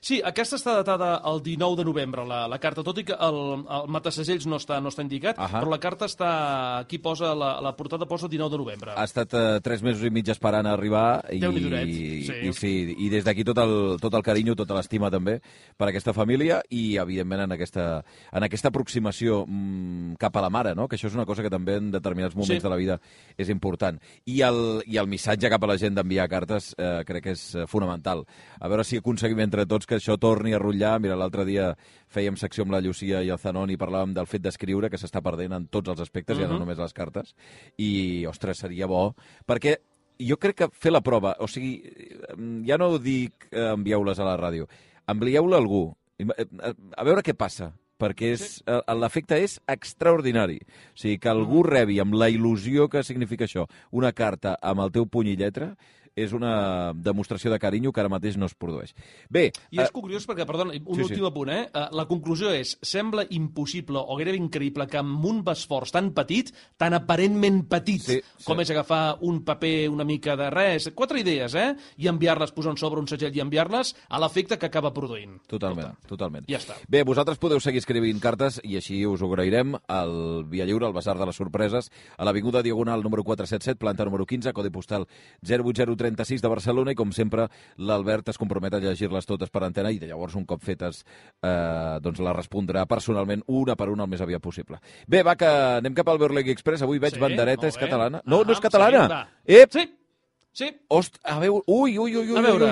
Sí, 0.06 0.20
aquesta 0.22 0.54
està 0.54 0.70
datada 0.76 1.16
el 1.26 1.40
19 1.42 1.80
de 1.80 1.84
novembre, 1.88 2.22
la, 2.30 2.44
la 2.46 2.60
carta, 2.62 2.84
tot 2.86 3.00
i 3.00 3.02
que 3.08 3.14
el, 3.26 3.38
el 3.58 3.88
matasegells 3.90 4.44
no 4.46 4.60
està, 4.60 4.76
no 4.78 4.92
està 4.92 5.02
indicat, 5.02 5.38
Ahà. 5.42 5.58
però 5.58 5.72
la 5.72 5.80
carta 5.82 6.06
està... 6.06 6.28
Aquí 6.84 7.00
posa, 7.02 7.32
la, 7.34 7.56
la 7.64 7.72
portada 7.74 8.06
posa 8.06 8.28
19 8.30 8.52
de 8.52 8.60
novembre. 8.60 8.92
Ha 8.94 9.06
estat 9.08 9.34
eh, 9.34 9.40
tres 9.66 9.82
mesos 9.82 10.04
i 10.06 10.12
mig 10.14 10.28
esperant 10.30 10.68
a 10.68 10.76
arribar 10.76 11.24
i, 11.34 11.40
i, 11.40 12.22
sí. 12.22 12.36
i, 12.38 12.52
sí, 12.54 12.70
i 13.02 13.08
des 13.10 13.26
d'aquí 13.26 13.42
tot, 13.48 13.58
el, 13.58 13.96
tot 13.98 14.14
el 14.14 14.22
carinyo, 14.22 14.54
tota 14.54 14.76
l'estima 14.78 15.10
també 15.10 15.40
per 15.74 15.88
aquesta 15.90 16.14
família 16.14 16.60
i 16.70 16.84
evidentment 17.02 17.42
en 17.48 17.56
aquesta, 17.56 17.88
en 18.30 18.46
aquesta 18.46 18.70
aproximació 18.70 19.40
mm, 19.42 20.20
cap 20.22 20.38
a 20.38 20.44
la 20.46 20.52
mare, 20.54 20.76
no? 20.78 20.86
que 20.86 21.00
això 21.00 21.10
és 21.10 21.18
una 21.18 21.26
cosa 21.26 21.42
que 21.42 21.50
també 21.50 21.80
en 21.80 21.90
determinats 21.90 22.38
moments 22.38 22.60
Sí. 22.60 22.62
de 22.62 22.70
la 22.70 22.78
vida 22.78 23.00
és 23.34 23.50
important. 23.50 23.98
I 24.30 24.38
el, 24.46 24.62
I 24.86 25.02
el 25.02 25.10
missatge 25.10 25.50
cap 25.50 25.66
a 25.66 25.72
la 25.72 25.80
gent 25.82 25.98
d'enviar 25.98 26.30
cartes 26.30 26.70
eh, 26.78 27.02
crec 27.10 27.26
que 27.26 27.34
és 27.34 27.44
eh, 27.56 27.66
fonamental. 27.66 28.22
A 28.60 28.70
veure 28.70 28.86
si 28.86 29.02
aconseguim 29.02 29.42
entre 29.42 29.66
tots 29.66 29.82
que 29.86 29.95
això 29.96 30.18
torni 30.20 30.54
a 30.54 30.60
rotllar. 30.60 31.00
Mira, 31.00 31.16
l'altre 31.16 31.44
dia 31.44 31.70
fèiem 32.12 32.36
secció 32.36 32.64
amb 32.64 32.72
la 32.72 32.80
Llucia 32.80 33.22
i 33.22 33.30
el 33.32 33.38
Zanon 33.38 33.70
i 33.70 33.76
parlàvem 33.80 34.14
del 34.14 34.26
fet 34.30 34.42
d'escriure, 34.42 34.90
que 34.90 35.00
s'està 35.00 35.22
perdent 35.24 35.52
en 35.56 35.66
tots 35.68 35.88
els 35.88 36.00
aspectes, 36.00 36.36
uh 36.36 36.40
-huh. 36.40 36.42
ja 36.44 36.48
no 36.48 36.54
Mhm. 36.54 36.60
només 36.60 36.78
les 36.78 36.92
cartes, 36.92 37.34
i, 37.78 38.24
ostres, 38.26 38.58
seria 38.58 38.86
bo, 38.86 39.14
perquè 39.46 39.76
jo 40.18 40.36
crec 40.36 40.56
que 40.56 40.68
fer 40.72 40.92
la 40.92 41.02
prova, 41.02 41.36
o 41.40 41.46
sigui, 41.46 41.82
ja 42.66 42.78
no 42.78 42.98
dic 42.98 43.48
eh, 43.50 43.72
envieu-les 43.74 44.18
a 44.18 44.24
la 44.24 44.36
ràdio, 44.36 44.66
envieu-la 45.06 45.56
a 45.56 45.60
algú, 45.60 45.96
eh, 46.18 46.24
eh, 46.38 46.74
a 46.96 47.04
veure 47.04 47.22
què 47.22 47.34
passa, 47.34 47.72
perquè 47.98 48.32
és, 48.32 48.62
eh, 48.66 48.94
l'efecte 48.94 49.38
és 49.42 49.60
extraordinari. 49.66 50.58
O 50.94 50.96
sigui, 50.96 51.18
que 51.18 51.28
algú 51.28 51.62
rebi 51.62 51.98
amb 52.00 52.14
la 52.14 52.28
il·lusió 52.28 52.88
que 52.88 53.02
significa 53.02 53.44
això, 53.44 53.66
una 53.90 54.12
carta 54.12 54.58
amb 54.60 54.80
el 54.80 54.92
teu 54.92 55.06
puny 55.06 55.28
i 55.28 55.36
lletra, 55.36 55.76
és 56.16 56.32
una 56.32 56.94
demostració 56.96 57.52
de 57.52 57.58
carinyo 57.60 57.92
que 57.92 58.00
ara 58.00 58.10
mateix 58.10 58.38
no 58.40 58.48
es 58.48 58.54
produeix. 58.56 58.94
Bé, 59.28 59.50
I 59.70 59.82
és 59.82 59.90
eh, 59.90 59.92
curiós 59.92 60.24
perquè, 60.26 60.46
perdona, 60.48 60.72
un 60.72 60.96
sí, 60.96 61.02
sí. 61.02 61.10
últim 61.10 61.26
apunt, 61.28 61.52
eh? 61.52 61.66
Eh, 61.68 61.84
La 61.96 62.06
conclusió 62.08 62.50
és, 62.56 62.72
sembla 62.80 63.26
impossible 63.36 64.00
o 64.00 64.16
gairebé 64.16 64.40
increïble 64.40 64.86
que 64.88 64.98
amb 65.02 65.24
un 65.28 65.42
esforç 65.46 65.92
tan 65.92 66.10
petit, 66.16 66.50
tan 66.80 66.96
aparentment 66.96 67.66
petit, 67.68 68.02
Sí, 68.06 68.16
sí. 68.22 68.44
com 68.46 68.60
és 68.64 68.70
agafar 68.72 69.18
un 69.20 69.42
paper 69.44 69.90
una 69.92 70.04
mica 70.08 70.36
de 70.36 70.48
res, 70.50 70.88
quatre 70.96 71.20
idees, 71.20 71.54
eh? 71.54 71.74
I 72.00 72.08
enviar-les, 72.08 72.52
posar 72.56 72.72
un 72.72 72.80
sobre 72.80 73.00
un 73.00 73.08
segell 73.10 73.36
i 73.36 73.44
enviar-les, 73.44 73.92
a 74.08 74.20
l'efecte 74.22 74.58
que 74.58 74.66
acaba 74.70 74.94
produint. 74.96 75.36
Totalment, 75.46 75.98
totalment. 76.08 76.48
Ja 76.48 76.60
està. 76.62 76.78
Bé, 76.88 77.04
vosaltres 77.04 77.38
podeu 77.38 77.60
seguir 77.60 77.82
escrivint 77.84 78.20
cartes 78.24 78.60
i 78.64 78.78
així 78.80 79.02
us 79.06 79.20
ho 79.20 79.28
agrairem 79.28 79.76
al 79.86 80.44
Via 80.48 80.64
Lliure, 80.64 80.88
al 80.88 80.96
Basar 80.96 81.18
de 81.18 81.28
les 81.28 81.36
Sorpreses, 81.36 81.90
a 82.16 82.24
l'Avinguda 82.24 82.62
Diagonal 82.64 83.04
número 83.04 83.24
477, 83.26 83.78
planta 83.78 84.06
número 84.08 84.24
15, 84.24 84.54
codi 84.56 84.72
postal 84.72 85.06
08036 86.06 86.42
de 86.42 86.48
Barcelona 86.48 86.92
i 86.92 86.98
com 86.98 87.12
sempre 87.12 87.48
l'Albert 87.78 88.28
es 88.32 88.38
compromet 88.38 88.74
a 88.74 88.80
llegir-les 88.82 89.26
totes 89.26 89.50
per 89.50 89.62
antena 89.66 89.90
i 89.90 89.98
llavors 89.98 90.34
un 90.38 90.44
cop 90.46 90.62
fetes 90.62 91.02
eh, 91.42 91.98
doncs 92.02 92.20
la 92.24 92.32
respondrà 92.36 92.86
personalment 92.86 93.42
una 93.46 93.76
per 93.76 93.88
una 93.90 94.04
el 94.06 94.10
més 94.10 94.20
aviat 94.24 94.42
possible. 94.42 94.78
Bé, 95.06 95.22
va, 95.26 95.36
que 95.36 95.46
anem 95.80 95.94
cap 95.94 96.08
al 96.08 96.18
Berlegui 96.18 96.50
Express. 96.54 96.82
Avui 96.82 96.98
veig 97.02 97.14
Sí, 97.14 97.20
bandereta, 97.20 97.66
és 97.66 97.76
catalana. 97.76 98.22
No, 98.24 98.42
no 98.44 98.52
és 98.52 98.58
Ah, 98.58 98.62
catalana. 98.68 99.06
va. 99.08 99.28
Ep! 99.44 99.72
Sí, 99.72 99.86
sí. 100.52 100.70
Ost, 100.88 101.18
a 101.24 101.38
veure, 101.40 101.62
ui, 101.66 101.98
ui, 101.98 102.16
ui, 102.16 102.30
ui, 102.30 102.36
A 102.38 102.42
veure. 102.42 102.70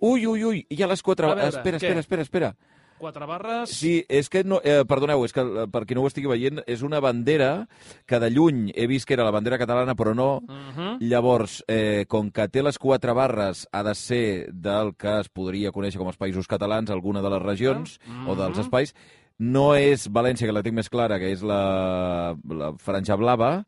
ui, 0.00 0.26
ui, 0.26 0.26
ui, 0.26 0.44
ui, 0.44 0.66
hi 0.70 0.82
ha 0.82 0.86
les 0.90 1.02
quatre... 1.02 1.26
A 1.26 1.34
veure, 1.34 1.48
espera, 1.48 1.78
què? 1.78 1.84
espera, 1.86 2.00
espera, 2.00 2.22
espera. 2.22 2.54
Quatre 3.02 3.26
barres... 3.26 3.72
Sí, 3.74 4.04
és 4.06 4.28
que, 4.30 4.44
no, 4.46 4.60
eh, 4.62 4.84
perdoneu, 4.86 5.24
és 5.26 5.34
que 5.34 5.42
eh, 5.42 5.64
per 5.72 5.80
qui 5.88 5.96
no 5.98 6.04
ho 6.04 6.10
estigui 6.10 6.30
veient, 6.30 6.60
és 6.70 6.84
una 6.86 7.00
bandera 7.02 7.66
que 8.06 8.20
de 8.22 8.28
lluny 8.30 8.68
he 8.78 8.86
vist 8.86 9.08
que 9.08 9.16
era 9.16 9.26
la 9.26 9.32
bandera 9.34 9.58
catalana, 9.58 9.96
però 9.98 10.12
no. 10.14 10.36
Uh 10.46 10.70
-huh. 10.76 10.92
Llavors, 11.00 11.64
eh, 11.66 12.04
com 12.06 12.30
que 12.30 12.46
té 12.48 12.62
les 12.62 12.78
quatre 12.78 13.12
barres, 13.12 13.66
ha 13.72 13.82
de 13.82 13.94
ser 13.94 14.52
del 14.52 14.94
que 14.94 15.18
es 15.18 15.28
podria 15.28 15.72
conèixer 15.72 15.98
com 15.98 16.06
els 16.06 16.18
països 16.18 16.46
catalans, 16.46 16.90
alguna 16.90 17.22
de 17.22 17.30
les 17.30 17.42
regions 17.42 17.98
Ah, 18.06 18.30
o 18.30 18.36
dels 18.36 18.56
mhm. 18.56 18.60
espais. 18.60 18.94
No 19.38 19.74
és 19.74 20.08
València, 20.08 20.46
que 20.46 20.52
la 20.52 20.62
tinc 20.62 20.76
més 20.76 20.88
clara, 20.88 21.18
que 21.18 21.32
és 21.32 21.42
la, 21.42 22.36
la 22.48 22.72
franja 22.78 23.16
blava. 23.16 23.64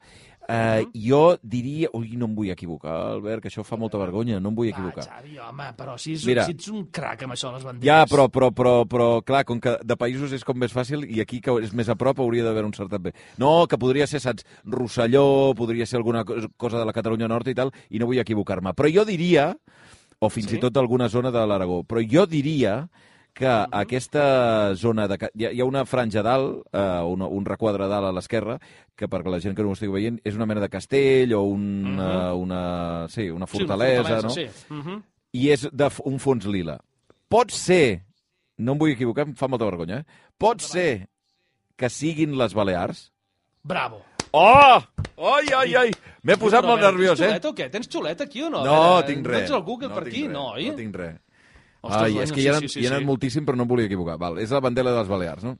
Eh, 0.49 0.85
jo 1.09 1.39
diria... 1.43 1.89
Ui, 1.97 2.11
no 2.21 2.27
em 2.29 2.35
vull 2.37 2.51
equivocar, 2.53 2.93
Albert, 3.15 3.41
que 3.45 3.49
això 3.49 3.63
fa 3.65 3.79
molta 3.81 3.97
vergonya, 3.99 4.41
no 4.45 4.51
em 4.53 4.57
vull 4.59 4.69
equivocar. 4.69 5.05
Va, 5.07 5.21
Xavi, 5.21 5.39
home, 5.41 5.69
però 5.79 5.95
si, 5.97 6.13
és, 6.19 6.27
Mira. 6.29 6.45
si 6.45 6.53
ets 6.53 6.69
un 6.69 6.83
crac 6.93 7.23
amb 7.25 7.33
això 7.37 7.49
de 7.49 7.57
les 7.59 7.65
banderes... 7.65 7.87
Ja, 7.89 8.05
però, 8.11 8.27
però, 8.29 8.51
però, 8.53 8.75
però, 8.85 9.09
clar, 9.25 9.45
com 9.49 9.61
que 9.61 9.79
de 9.83 9.97
països 9.97 10.35
és 10.37 10.45
com 10.45 10.59
més 10.61 10.75
fàcil 10.77 11.07
i 11.09 11.23
aquí 11.25 11.41
que 11.41 11.55
és 11.65 11.73
més 11.73 11.89
a 11.89 11.97
prop 11.97 12.21
hauria 12.21 12.45
d'haver 12.45 12.67
un 12.69 12.75
certat 12.77 13.01
bé. 13.07 13.15
No, 13.41 13.67
que 13.71 13.79
podria 13.81 14.07
ser, 14.11 14.21
saps, 14.21 14.45
Rosselló, 14.69 15.55
podria 15.57 15.87
ser 15.89 15.97
alguna 16.03 16.25
co- 16.29 16.37
cosa 16.61 16.79
de 16.79 16.85
la 16.85 16.93
Catalunya 16.93 17.29
Nord 17.31 17.49
i 17.49 17.55
tal, 17.57 17.73
i 17.89 17.99
no 18.03 18.07
vull 18.11 18.21
equivocar-me. 18.21 18.75
Però 18.77 18.91
jo 18.93 19.05
diria, 19.09 19.49
o 20.21 20.29
fins 20.29 20.51
Sí? 20.53 20.59
i 20.59 20.61
tot 20.61 20.77
alguna 20.77 21.09
zona 21.09 21.33
de 21.33 21.41
l'Aragó, 21.47 21.83
però 21.89 22.05
jo 22.05 22.27
diria 22.29 22.83
que 23.35 23.51
aquesta 23.75 24.75
zona... 24.79 25.09
De, 25.11 25.19
hi, 25.35 25.47
ha, 25.49 25.51
hi 25.51 25.61
ha 25.61 25.67
una 25.67 25.83
franja 25.85 26.23
dalt, 26.23 26.61
eh, 26.73 27.01
un, 27.11 27.23
un 27.27 27.45
requadre 27.49 27.89
dalt 27.91 28.07
a 28.07 28.13
l'esquerra, 28.15 28.59
que 28.95 29.09
perquè 29.11 29.33
la 29.33 29.41
gent 29.43 29.57
que 29.59 29.65
no 29.67 29.73
ho 29.73 29.75
estigui 29.75 29.91
veient 29.97 30.21
és 30.25 30.37
una 30.39 30.47
mena 30.47 30.63
de 30.63 30.71
castell 30.71 31.35
o 31.35 31.43
un, 31.51 31.65
Mhm. 31.95 31.99
uh, 31.99 32.37
una, 32.39 32.61
sí, 33.09 33.27
una 33.27 33.27
Sí, 33.27 33.31
una 33.35 33.47
fortalesa, 33.51 34.21
no? 34.23 34.31
Sí. 34.31 34.47
Uh 34.71 34.75
-huh. 34.85 35.03
i 35.33 35.51
és 35.51 35.69
d'un 35.73 36.19
fons 36.21 36.47
lila. 36.47 36.79
Pot 37.29 37.51
ser, 37.51 38.05
no 38.59 38.73
em 38.73 38.79
vull 38.79 38.93
equivocar, 38.93 39.27
em 39.27 39.35
fa 39.35 39.49
molta 39.49 39.65
vergonya, 39.65 39.99
eh? 39.99 40.05
pot 40.39 40.61
ser 40.61 41.09
que 41.77 41.89
siguin 41.91 42.39
les 42.39 42.55
Balears? 42.55 43.11
Bravo. 43.65 44.01
Oh! 44.31 44.79
Ai, 45.17 45.47
ai, 45.57 45.75
ai! 45.75 45.91
M'he 46.23 46.37
posat 46.37 46.65
molt 46.65 46.81
nerviós, 46.81 47.19
Tens 47.19 47.21
eh? 47.21 47.27
xuleta 47.41 47.49
o 47.49 47.55
què? 47.55 47.71
Tens 47.71 47.89
xuleta 47.89 48.25
aquí 48.25 48.43
o 48.43 48.51
no? 48.51 48.65
No, 48.65 48.73
veure, 48.95 49.07
tinc 49.07 49.27
res. 49.27 49.39
Tens 49.39 49.51
el 49.51 49.63
Google 49.63 49.89
no 49.89 49.95
per 49.95 50.07
aquí? 50.09 50.23
res, 50.23 50.31
No, 50.33 50.47
oi? 50.53 50.69
No 50.71 50.75
tinc 50.77 50.95
res. 50.97 51.17
Ostres, 51.85 52.09
Ai, 52.09 52.19
és 52.25 52.33
que 52.33 52.41
sí, 52.41 52.47
hi 52.47 52.51
ha, 52.51 52.59
sí, 52.63 52.71
sí, 52.73 52.81
hi 52.81 52.89
ha 52.89 52.95
anat 52.95 53.05
sí. 53.05 53.09
moltíssim, 53.11 53.45
però 53.45 53.59
no 53.61 53.67
em 53.67 53.71
volia 53.71 53.89
equivocar. 53.91 54.17
Val, 54.21 54.41
és 54.41 54.53
la 54.55 54.63
bandera 54.65 54.93
de 54.95 55.03
les 55.03 55.11
Balears, 55.11 55.45
no? 55.45 55.59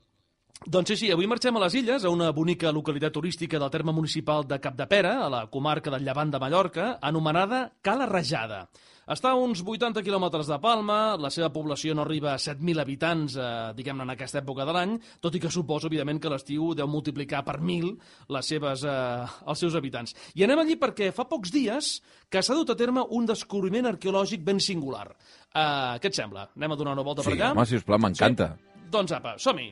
Doncs 0.65 0.89
sí, 0.89 0.95
sí, 0.97 1.11
avui 1.13 1.27
marxem 1.29 1.57
a 1.59 1.61
les 1.61 1.75
Illes, 1.77 2.05
a 2.07 2.09
una 2.09 2.31
bonica 2.33 2.71
localitat 2.73 3.13
turística 3.13 3.59
del 3.61 3.69
terme 3.69 3.93
municipal 3.93 4.47
de 4.49 4.57
Capdepera, 4.63 5.19
a 5.25 5.29
la 5.29 5.43
comarca 5.53 5.93
del 5.93 6.07
Llevant 6.07 6.31
de 6.33 6.41
Mallorca, 6.41 6.87
anomenada 7.01 7.67
Cala 7.85 8.07
Rajada. 8.09 8.63
Està 9.05 9.29
a 9.35 9.37
uns 9.37 9.59
80 9.61 10.01
quilòmetres 10.01 10.47
de 10.49 10.55
Palma, 10.57 10.95
la 11.21 11.29
seva 11.29 11.51
població 11.53 11.93
no 11.93 12.01
arriba 12.01 12.31
a 12.33 12.39
7.000 12.41 12.81
habitants, 12.81 13.35
eh, 13.37 13.49
diguem-ne, 13.77 14.01
en 14.07 14.13
aquesta 14.15 14.39
època 14.41 14.65
de 14.65 14.73
l'any, 14.73 14.95
tot 15.21 15.37
i 15.37 15.41
que 15.43 15.51
suposo, 15.53 15.91
evidentment, 15.91 16.17
que 16.23 16.31
l'estiu 16.33 16.71
deu 16.73 16.89
multiplicar 16.89 17.43
per 17.45 17.59
1.000 17.61 17.91
les 18.33 18.49
seves, 18.49 18.81
eh, 18.89 19.29
els 19.45 19.61
seus 19.61 19.77
habitants. 19.77 20.15
I 20.33 20.47
anem 20.47 20.63
allí 20.63 20.79
perquè 20.81 21.11
fa 21.13 21.27
pocs 21.29 21.53
dies 21.53 21.91
que 22.33 22.41
s'ha 22.41 22.57
dut 22.57 22.73
a 22.73 22.79
terme 22.81 23.05
un 23.13 23.29
descobriment 23.29 23.85
arqueològic 23.93 24.41
ben 24.43 24.59
singular. 24.59 25.05
Eh, 25.53 26.01
què 26.01 26.09
et 26.09 26.17
sembla? 26.17 26.49
Anem 26.57 26.71
a 26.73 26.81
donar 26.81 26.97
una 26.97 27.05
volta 27.05 27.21
Sí, 27.21 27.29
per 27.29 27.37
allà? 27.37 27.51
home, 27.53 27.65
sisplau, 27.69 27.99
m'encanta. 28.01 28.55
Sí? 28.57 28.89
Doncs 28.89 29.11
apa, 29.21 29.37
som-hi. 29.37 29.69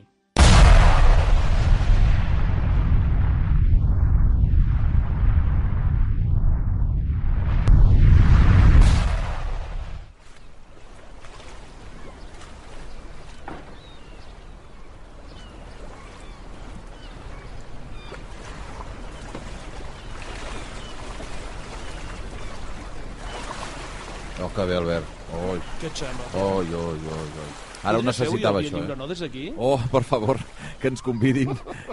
Oh, 24.42 24.50
que 24.54 24.64
bé, 24.66 24.76
Albert. 24.76 25.04
Sembla? 25.94 26.26
oi, 26.34 26.66
oi, 26.74 26.98
oi, 26.98 27.28
oi. 27.44 27.52
Ara 27.84 27.98
ho 28.00 28.02
necessitava, 28.02 28.62
això, 28.62 28.78
eh? 28.80 28.94
no, 28.96 29.04
des 29.06 29.20
d'aquí? 29.20 29.42
Oh, 29.60 29.74
per 29.92 30.00
favor, 30.08 30.38
que 30.80 30.88
ens 30.88 31.02
convidin, 31.04 31.50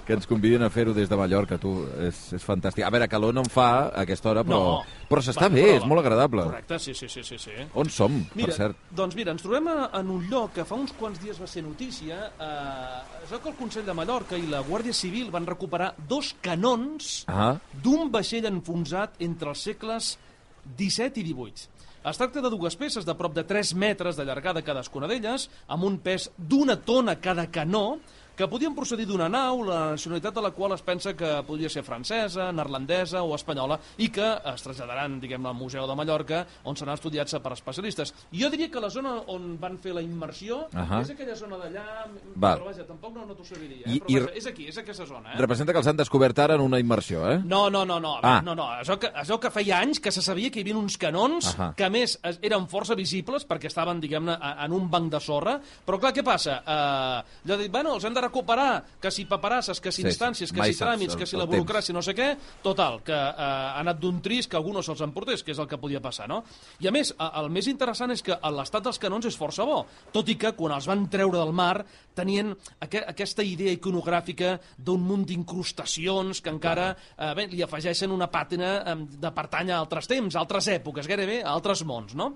que 0.07 0.13
ens 0.15 0.23
convidin 0.29 0.63
a 0.63 0.69
fer-ho 0.71 0.93
des 0.95 1.09
de 1.11 1.17
Mallorca, 1.19 1.57
tu. 1.59 1.73
És, 2.07 2.21
és 2.37 2.45
fantàstic. 2.47 2.85
A 2.87 2.91
veure, 2.95 3.09
calor 3.11 3.35
no 3.35 3.43
en 3.43 3.49
fa 3.51 3.65
a 3.89 4.05
aquesta 4.05 4.29
hora, 4.31 4.45
però, 4.47 4.59
No. 4.61 5.01
però 5.09 5.19
s'està 5.25 5.49
bé, 5.51 5.65
prova. 5.65 5.75
és 5.81 5.87
molt 5.91 5.99
agradable. 6.05 6.45
Correcte, 6.47 6.79
sí, 6.79 6.93
sí, 6.95 7.09
sí, 7.11 7.25
sí. 7.27 7.35
sí. 7.43 7.57
On 7.75 7.91
som, 7.91 8.15
Mira, 8.39 8.53
per 8.53 8.55
cert? 8.55 8.79
doncs 8.95 9.17
mira, 9.19 9.35
ens 9.35 9.43
trobem 9.43 9.67
en 9.67 10.09
un 10.15 10.23
lloc 10.31 10.53
que 10.55 10.63
fa 10.63 10.79
uns 10.79 10.95
quants 10.95 11.19
dies 11.19 11.41
va 11.43 11.47
ser 11.51 11.65
notícia. 11.67 12.21
Eh, 12.39 13.25
és 13.25 13.35
el 13.35 13.43
que 13.43 13.51
el 13.51 13.59
Consell 13.59 13.85
de 13.85 13.93
Mallorca 13.99 14.39
i 14.39 14.47
la 14.47 14.63
Guàrdia 14.63 14.95
Civil 14.95 15.27
van 15.29 15.45
recuperar 15.45 15.91
dos 16.07 16.31
canons 16.41 17.25
Ah, 17.27 17.57
d'un 17.83 18.07
vaixell 18.15 18.47
enfonsat 18.47 19.19
entre 19.19 19.51
els 19.51 19.59
segles 19.67 20.13
XVII 20.77 21.19
i 21.19 21.27
XVIII. 21.33 21.67
Es 22.01 22.17
tracta 22.17 22.41
de 22.41 22.49
dues 22.49 22.73
peces 22.81 23.05
de 23.05 23.13
prop 23.13 23.35
de 23.35 23.43
3 23.45 23.75
metres 23.77 24.17
de 24.17 24.23
llargada 24.25 24.63
cadascuna 24.65 25.05
d'elles, 25.05 25.43
amb 25.69 25.85
un 25.85 25.99
pes 26.01 26.31
d'una 26.33 26.79
tona 26.81 27.19
cada 27.21 27.45
canó, 27.53 27.99
que 28.35 28.47
podien 28.47 28.73
procedir 28.75 29.05
d'una 29.05 29.27
nau, 29.29 29.63
la 29.63 29.91
nacionalitat 29.91 30.33
de 30.33 30.41
la 30.41 30.51
qual 30.51 30.73
es 30.73 30.81
pensa 30.81 31.13
que 31.15 31.43
podria 31.47 31.69
ser 31.69 31.83
francesa, 31.83 32.51
neerlandesa 32.51 33.21
o 33.23 33.35
espanyola, 33.35 33.79
i 33.97 34.09
que 34.09 34.25
es 34.53 34.63
traslladaran, 34.63 35.19
diguem 35.21 35.45
al 35.45 35.53
Museu 35.55 35.85
de 35.87 35.95
Mallorca, 35.95 36.45
on 36.63 36.75
seran 36.77 36.95
estudiats 36.95 37.35
per 37.41 37.53
especialistes. 37.53 38.13
Jo 38.33 38.49
diria 38.49 38.69
que 38.71 38.79
la 38.81 38.89
zona 38.89 39.13
on 39.27 39.57
van 39.59 39.77
fer 39.77 39.93
la 39.93 40.01
immersió 40.01 40.67
Ahà. 40.73 41.01
és 41.01 41.11
aquella 41.11 41.35
zona 41.35 41.57
d'allà, 41.57 41.85
Val. 42.35 42.59
però 42.59 42.65
vaja, 42.71 42.85
tampoc 42.87 43.13
no, 43.15 43.25
no 43.25 43.35
t'ho 43.35 43.45
sabiria. 43.45 43.85
I- 43.87 43.97
Eh? 43.97 44.01
Però 44.01 44.09
i- 44.11 44.19
vaja, 44.25 44.37
és 44.37 44.45
aquí, 44.47 44.67
és 44.67 44.77
aquesta 44.77 45.05
zona. 45.05 45.33
Eh? 45.33 45.37
representa 45.37 45.73
que 45.73 45.79
els 45.79 45.87
han 45.87 45.97
descobert 45.97 46.37
ara 46.39 46.55
en 46.55 46.61
una 46.61 46.79
immersió, 46.79 47.29
eh? 47.31 47.39
No, 47.43 47.69
no, 47.69 47.85
no, 47.85 47.99
no, 47.99 48.19
Ah. 48.23 48.41
no, 48.41 48.55
no. 48.55 48.63
Això 48.79 48.97
que, 48.97 49.11
això 49.13 49.39
que 49.39 49.51
feia 49.51 49.79
anys 49.79 49.99
que 49.99 50.11
se 50.11 50.21
sabia 50.21 50.49
que 50.49 50.59
hi 50.59 50.63
havia 50.63 50.77
uns 50.77 50.97
canons 50.97 51.55
Ahà. 51.57 51.73
que 51.75 51.83
a 51.83 51.89
més 51.89 52.19
es- 52.23 52.39
eren 52.41 52.67
força 52.67 52.95
visibles 52.95 53.47
perquè 53.47 53.65
estaven, 53.67 53.99
diguem-ne, 54.01 54.37
en 54.65 54.71
un 54.73 54.89
banc 54.89 55.11
de 55.11 55.19
sorra, 55.19 55.59
però 55.85 55.99
clar, 55.99 56.13
què 56.13 56.23
passa? 56.23 56.61
Uh, 56.65 57.47
de 57.47 57.57
dir, 57.57 57.69
bueno, 57.69 57.93
els 57.95 58.03
hem 58.03 58.13
de 58.13 58.20
recuperar, 58.21 58.83
que 59.01 59.11
si 59.11 59.25
paperasses, 59.25 59.81
que 59.81 59.91
si 59.91 60.01
Sí, 60.03 60.07
instàncies, 60.07 60.51
que 60.53 60.61
si 60.63 60.77
tràmits, 60.79 61.13
el- 61.13 61.19
que 61.19 61.25
si 61.27 61.35
la 61.37 61.45
burocràcia, 61.49 61.93
no 61.93 62.01
sé 62.05 62.13
què, 62.15 62.29
total, 62.63 63.01
que 63.03 63.11
uh, 63.13 63.41
ha 63.41 63.79
anat 63.81 63.99
d'un 63.99 64.21
trist 64.21 64.49
que 64.51 64.57
algú 64.57 64.71
no 64.73 64.83
se'ls 64.85 65.01
emportés, 65.01 65.43
que 65.43 65.51
és 65.51 65.59
el 65.59 65.67
que 65.67 65.77
podia 65.81 65.99
passar, 66.01 66.27
no? 66.29 66.43
I 66.79 66.87
a 66.87 66.91
més, 66.95 67.13
el 67.19 67.49
més 67.49 67.67
interessant 67.67 68.11
és 68.13 68.21
que 68.23 68.37
l'estat 68.55 68.83
dels 68.85 68.99
canons 69.01 69.25
és 69.25 69.37
força 69.37 69.65
bo, 69.65 69.81
tot 70.13 70.29
i 70.29 70.35
que 70.37 70.53
quan 70.53 70.73
els 70.77 70.87
van 70.87 71.07
treure 71.09 71.37
del 71.37 71.51
mar 71.53 71.83
tenien 72.15 72.53
aqu 72.79 73.01
aquesta 73.07 73.43
idea 73.43 73.71
iconogràfica 73.73 74.59
d'un 74.77 75.01
munt 75.01 75.25
d'incrustacions 75.25 76.41
que 76.41 76.49
encara 76.51 76.91
eh, 77.17 77.33
bé, 77.37 77.47
li 77.51 77.61
afegeixen 77.63 78.11
una 78.11 78.27
pàtina 78.31 78.71
eh, 78.83 78.95
de 79.21 79.31
pertany 79.35 79.71
a 79.71 79.79
altres 79.79 80.07
temps, 80.11 80.35
a 80.35 80.39
altres 80.43 80.67
èpoques, 80.67 81.07
gairebé 81.07 81.41
a 81.43 81.51
altres 81.55 81.83
mons, 81.87 82.15
no? 82.15 82.33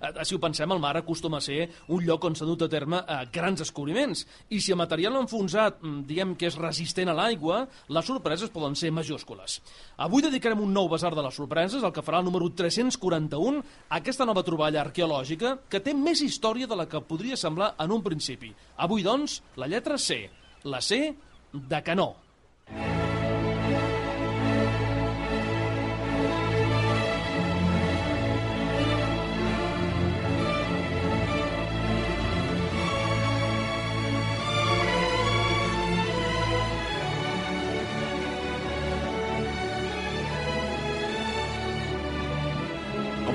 Eh, 0.00 0.24
Si 0.24 0.34
ho 0.34 0.40
pensem, 0.40 0.70
el 0.72 0.80
mar 0.80 0.96
acostuma 0.96 1.38
a 1.38 1.40
ser 1.40 1.68
un 1.88 2.04
lloc 2.04 2.24
on 2.24 2.34
s'ha 2.36 2.44
dut 2.44 2.62
a 2.62 2.68
terme 2.68 2.98
eh, 3.00 3.20
grans 3.32 3.58
descobriments. 3.60 4.26
I 4.50 4.60
si 4.60 4.72
el 4.72 4.78
material 4.78 5.16
enfonsat, 5.16 5.82
mm, 5.82 6.02
diguem 6.06 6.34
que 6.36 6.46
és 6.46 6.58
resistent 6.58 7.08
a 7.08 7.14
l'aigua, 7.14 7.66
les 7.88 8.04
sorpreses 8.04 8.50
poden 8.50 8.76
ser 8.76 8.90
majúscules. 8.92 9.60
Avui 9.96 10.22
dedicarem 10.22 10.60
un 10.60 10.72
nou 10.72 10.88
basar 10.88 11.14
de 11.14 11.22
les 11.22 11.34
sorpreses, 11.34 11.82
el 11.82 11.92
que 11.92 12.02
farà 12.02 12.18
el 12.18 12.24
número 12.24 12.50
341, 12.50 13.62
a 13.88 13.96
aquesta 13.96 14.26
nova 14.26 14.42
troballa 14.42 14.82
arqueològica 14.82 15.58
que 15.68 15.80
té 15.80 15.94
més 15.94 16.20
història 16.22 16.66
de 16.66 16.76
la 16.76 16.86
que 16.88 17.00
podria 17.00 17.36
semblar 17.36 17.74
en 17.78 17.92
un 17.92 18.02
principi. 18.02 18.54
Avui, 18.76 19.02
doncs, 19.02 19.42
la 19.56 19.66
lletra 19.66 19.98
C. 19.98 20.28
La 20.64 20.80
C 20.80 21.14
de 21.52 21.82
canó. 21.82 22.27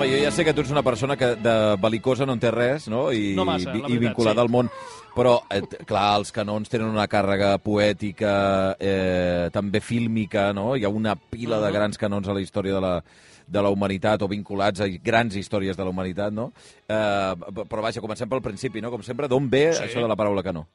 Home, 0.04 0.12
jo 0.12 0.24
ja 0.24 0.32
sé 0.36 0.44
que 0.44 0.54
tu 0.54 0.62
ets 0.62 0.72
una 0.72 0.84
persona 0.84 1.16
que 1.16 1.30
de 1.40 1.54
belicosa 1.80 2.26
no 2.28 2.34
en 2.36 2.42
té 2.44 2.50
res, 2.52 2.90
no? 2.92 3.06
I, 3.16 3.34
No 3.38 3.46
massa, 3.48 3.70
i 3.72 3.80
veritat, 3.80 4.00
vinculada 4.02 4.42
sí. 4.42 4.44
al 4.44 4.50
món. 4.52 4.70
Però, 5.16 5.36
eh, 5.54 5.62
clar, 5.88 6.18
els 6.20 6.32
canons 6.36 6.68
tenen 6.70 6.90
una 6.90 7.06
càrrega 7.08 7.54
poètica, 7.64 8.76
eh, 8.80 9.50
també 9.54 9.80
fílmica, 9.80 10.52
no? 10.54 10.76
Hi 10.76 10.84
ha 10.84 10.90
una 10.90 11.16
pila 11.16 11.60
de 11.62 11.68
Mhm. 11.70 11.74
grans 11.74 11.98
canons 11.98 12.28
a 12.28 12.34
la 12.34 12.42
història 12.42 12.74
de 12.74 12.82
la, 12.82 13.04
de 13.48 13.62
la 13.62 13.70
humanitat 13.70 14.22
o 14.24 14.28
vinculats 14.28 14.82
a 14.82 14.88
grans 14.88 15.36
històries 15.36 15.78
de 15.78 15.84
la 15.84 15.90
humanitat, 15.90 16.34
no? 16.34 16.52
Eh, 16.88 17.34
però 17.70 17.82
vaja, 17.82 18.02
comencem 18.02 18.28
pel 18.28 18.42
principi, 18.42 18.82
no? 18.82 18.90
Com 18.92 19.04
sempre, 19.04 19.28
d'on 19.28 19.50
ve 19.50 19.72
Sí. 19.74 19.84
això 19.84 20.02
de 20.02 20.08
la 20.08 20.16
paraula 20.16 20.44
canó? 20.44 20.68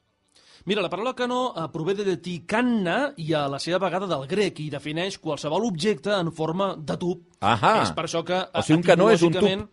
Mira, 0.69 0.83
la 0.85 0.89
paraula 0.91 1.15
canó 1.17 1.39
eh, 1.57 1.63
prové 1.73 1.95
de 1.97 2.03
llatí 2.05 2.35
canna 2.45 2.97
i 3.17 3.31
a 3.33 3.47
la 3.49 3.57
seva 3.57 3.79
vegada 3.81 4.05
del 4.05 4.27
grec 4.29 4.59
i 4.61 4.67
defineix 4.69 5.15
qualsevol 5.17 5.63
objecte 5.65 6.13
en 6.13 6.29
forma 6.29 6.75
de 6.77 6.97
tub. 7.01 7.23
Ahà. 7.41 7.71
És 7.81 7.93
per 7.97 8.03
això 8.05 8.21
que... 8.27 8.37
O 8.37 8.61
sigui, 8.67 8.77
un 8.77 8.83
canó 8.85 9.07
és 9.09 9.23
un 9.25 9.33
tub. 9.33 9.63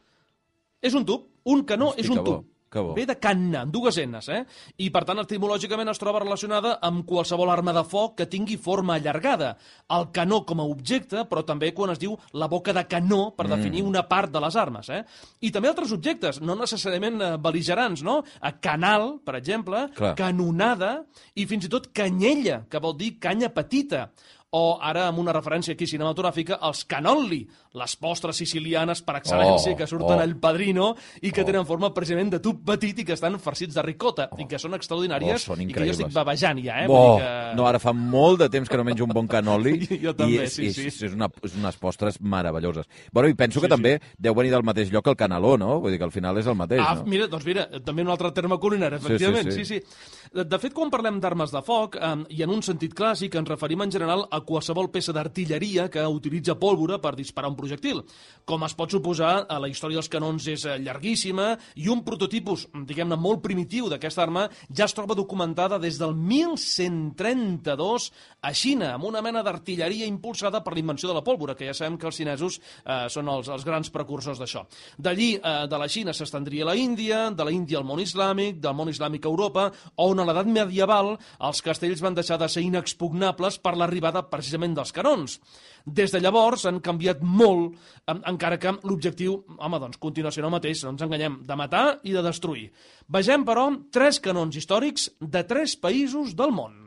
És 0.81 0.97
un 0.97 1.05
tub. 1.05 1.27
Un 1.53 1.67
canó 1.69 1.91
Hosti, 1.91 2.01
és 2.01 2.09
un 2.09 2.17
que 2.17 2.25
bo, 2.25 2.39
tub. 2.39 2.47
Que 2.71 2.81
bo. 2.83 2.95
Ve 2.95 3.07
de 3.07 3.15
canna, 3.19 3.61
amb 3.63 3.73
dues 3.73 3.97
enes, 4.03 4.29
eh? 4.29 4.41
I, 4.83 4.91
per 4.91 5.05
tant, 5.07 5.19
etimològicament 5.23 5.89
es 5.93 5.99
troba 6.03 6.21
relacionada 6.25 6.79
amb 6.83 7.05
qualsevol 7.07 7.51
arma 7.51 7.73
de 7.77 7.85
foc 7.87 8.17
que 8.19 8.27
tingui 8.27 8.57
forma 8.57 8.95
allargada. 8.97 9.57
El 9.89 10.09
canó 10.13 10.45
com 10.45 10.61
a 10.61 10.67
objecte, 10.67 11.25
però 11.31 11.45
també 11.47 11.73
quan 11.75 11.91
es 11.95 11.99
diu 12.03 12.17
la 12.33 12.49
boca 12.49 12.73
de 12.73 12.85
canó 12.91 13.35
per 13.37 13.47
definir 13.49 13.83
Mm. 13.83 13.89
una 13.89 14.03
part 14.09 14.33
de 14.33 14.41
les 14.41 14.57
armes, 14.57 14.89
eh? 14.91 15.05
I 15.41 15.51
també 15.51 15.69
altres 15.69 15.93
objectes, 15.93 16.41
no 16.41 16.57
necessàriament 16.57 17.21
eh, 17.23 17.37
beligerants, 17.39 18.03
no? 18.03 18.23
A 18.41 18.53
canal, 18.61 19.21
per 19.25 19.37
exemple, 19.37 19.89
Clar. 19.95 20.15
canonada 20.17 21.05
i 21.35 21.47
fins 21.47 21.65
i 21.67 21.69
tot 21.69 21.93
canyella, 21.93 22.65
que 22.69 22.79
vol 22.79 22.97
dir 22.97 23.19
canya 23.19 23.49
petita. 23.55 24.11
O 24.57 24.79
ara, 24.81 25.07
amb 25.11 25.21
una 25.21 25.35
referència 25.37 25.75
aquí 25.77 25.85
cinematogràfica, 25.91 26.57
els 26.65 26.85
canolli, 26.89 27.43
les 27.77 27.97
postres 28.01 28.39
sicilianes 28.41 29.03
per 29.05 29.19
excel·lència 29.19 29.75
Oh, 29.75 29.77
que 29.77 29.87
surten 29.91 30.17
oh. 30.17 30.23
al 30.25 30.33
Padrino 30.41 30.95
i 31.21 31.31
que 31.33 31.43
Oh. 31.43 31.49
tenen 31.49 31.67
forma 31.69 31.91
precisament 31.93 32.31
de 32.33 32.41
tub 32.41 32.63
petit 32.65 33.03
i 33.03 33.05
que 33.05 33.13
estan 33.19 33.37
farcits 33.43 33.75
de 33.77 33.83
ricota 33.85 34.31
i 34.41 34.47
que 34.49 34.59
són 34.59 34.75
extraordinàries 34.79 35.43
Oh, 35.45 35.53
són 35.53 35.61
i 35.63 35.67
que 35.75 35.85
jo 35.85 35.93
estic 35.93 36.13
babejant 36.15 36.63
ja, 36.65 36.79
eh? 36.85 36.87
Oh, 36.89 37.19
que... 37.21 37.29
no, 37.59 37.67
ara 37.69 37.79
fa 37.83 37.93
molt 37.93 38.41
de 38.45 38.49
temps 38.55 38.69
que 38.71 38.79
no 38.81 38.85
menjo 38.89 39.05
un 39.05 39.13
bon 39.13 39.29
canoli 39.29 39.77
Jo 40.07 40.15
també, 40.17 40.39
i 40.39 40.45
és, 40.47 40.55
sí, 40.57 40.71
és, 40.71 40.77
sí. 40.79 41.07
és, 41.11 41.13
una, 41.13 41.29
és 41.45 41.55
unes 41.59 41.77
postres 41.83 42.17
meravelloses. 42.21 42.87
Bueno, 43.13 43.29
i 43.29 43.35
penso 43.37 43.61
que 43.61 43.67
Sí, 43.67 43.75
també 43.77 43.97
deu 44.17 44.35
venir 44.39 44.53
del 44.55 44.63
mateix 44.65 44.91
lloc 44.95 45.09
el 45.11 45.17
canaló, 45.19 45.57
no? 45.59 45.81
Vull 45.83 45.91
dir 45.93 45.99
que 46.01 46.07
al 46.09 46.15
final 46.15 46.39
és 46.39 46.47
el 46.47 46.55
mateix, 46.57 46.81
Ah, 46.87 46.95
no? 47.01 47.05
mira, 47.11 47.27
doncs 47.29 47.45
mira, 47.45 47.67
també 47.85 48.03
un 48.07 48.11
altre 48.15 48.31
terme 48.33 48.57
culinari, 48.63 48.97
sí, 49.01 49.05
efectivament. 49.05 49.51
sí. 49.53 49.65
Sí, 49.67 49.81
sí. 49.81 50.31
De, 50.33 50.45
de 50.45 50.59
fet, 50.63 50.73
quan 50.77 50.91
parlem 50.93 51.19
d'armes 51.21 51.51
de 51.53 51.63
foc, 51.67 51.97
eh, 51.99 52.13
i 52.39 52.43
en 52.47 52.51
un 52.55 52.63
sentit 52.63 52.95
clàssic, 52.95 53.35
ens 53.41 53.49
referim 53.49 53.83
en 53.83 53.91
general 53.93 54.27
a 54.31 54.41
qualsevol 54.47 54.89
peça 54.95 55.13
d'artilleria 55.13 55.89
que 55.93 56.07
utilitza 56.07 56.55
pólvora 56.59 57.01
per 57.03 57.17
disparar 57.19 57.51
un 57.51 57.59
projectil. 57.59 58.03
Com 58.47 58.65
es 58.65 58.75
pot 58.79 58.91
suposar, 58.95 59.47
a 59.51 59.59
la 59.59 59.69
història 59.69 59.99
dels 59.99 60.11
canons 60.13 60.47
és 60.49 60.65
eh, 60.65 60.79
llarguíssima 60.83 61.59
i 61.83 61.89
un 61.93 62.05
prototipus, 62.07 62.69
diguem-ne, 62.87 63.17
molt 63.19 63.43
primitiu 63.45 63.91
d'aquesta 63.91 64.23
arma 64.23 64.47
ja 64.71 64.87
es 64.87 64.95
troba 64.95 65.17
documentada 65.19 65.79
des 65.83 65.99
del 65.99 66.15
1132 66.15 68.11
a 68.47 68.53
Xina, 68.55 68.93
amb 68.95 69.05
una 69.09 69.23
mena 69.25 69.43
d'artilleria 69.43 70.07
impulsada 70.07 70.63
per 70.63 70.75
l'invenció 70.77 71.11
de 71.11 71.17
la 71.19 71.25
pólvora, 71.27 71.57
que 71.59 71.67
ja 71.67 71.75
sabem 71.75 71.99
que 71.99 72.07
els 72.07 72.17
xinesos 72.17 72.61
eh, 72.85 73.07
són 73.13 73.29
els, 73.33 73.51
els 73.53 73.65
grans 73.67 73.91
precursors 73.91 74.39
d'això. 74.39 74.65
D'allí, 74.99 75.35
eh, 75.37 75.67
de 75.67 75.81
la 75.81 75.89
Xina, 75.91 76.15
s'estendria 76.15 76.65
a 76.67 76.71
la 76.71 76.77
Índia, 76.79 77.31
de 77.31 77.45
la 77.47 77.55
Índia 77.55 77.81
al 77.81 77.89
món 77.89 78.01
islàmic, 78.03 78.61
del 78.63 78.77
món 78.79 78.93
islàmic 78.93 79.27
a 79.27 79.33
Europa, 79.33 79.71
on 80.03 80.21
a 80.21 80.27
l'edat 80.29 80.47
medieval 80.51 81.17
els 81.17 81.63
castells 81.65 82.03
van 82.05 82.15
deixar 82.17 82.39
de 82.39 82.49
ser 82.53 82.63
inexpugnables 82.67 83.59
per 83.63 83.75
l'arribada 83.77 84.26
precisament 84.31 84.75
dels 84.77 84.93
canons. 84.95 85.39
Des 85.87 86.11
de 86.11 86.21
llavors 86.21 86.67
han 86.67 86.81
canviat 86.83 87.23
molt, 87.23 87.77
encara 88.17 88.59
que 88.59 88.75
l'objectiu, 88.83 89.39
home, 89.57 89.81
doncs, 89.83 90.01
continua 90.03 90.35
sent 90.35 90.49
el 90.49 90.55
mateix, 90.55 90.83
no 90.85 90.95
ens 90.97 91.07
enganyem, 91.07 91.41
de 91.47 91.59
matar 91.59 91.87
i 92.03 92.17
de 92.17 92.25
destruir. 92.27 92.71
Vegem, 93.07 93.47
però, 93.47 93.69
tres 93.95 94.19
canons 94.21 94.59
històrics 94.59 95.11
de 95.21 95.47
tres 95.47 95.79
països 95.79 96.35
del 96.35 96.55
món. 96.55 96.83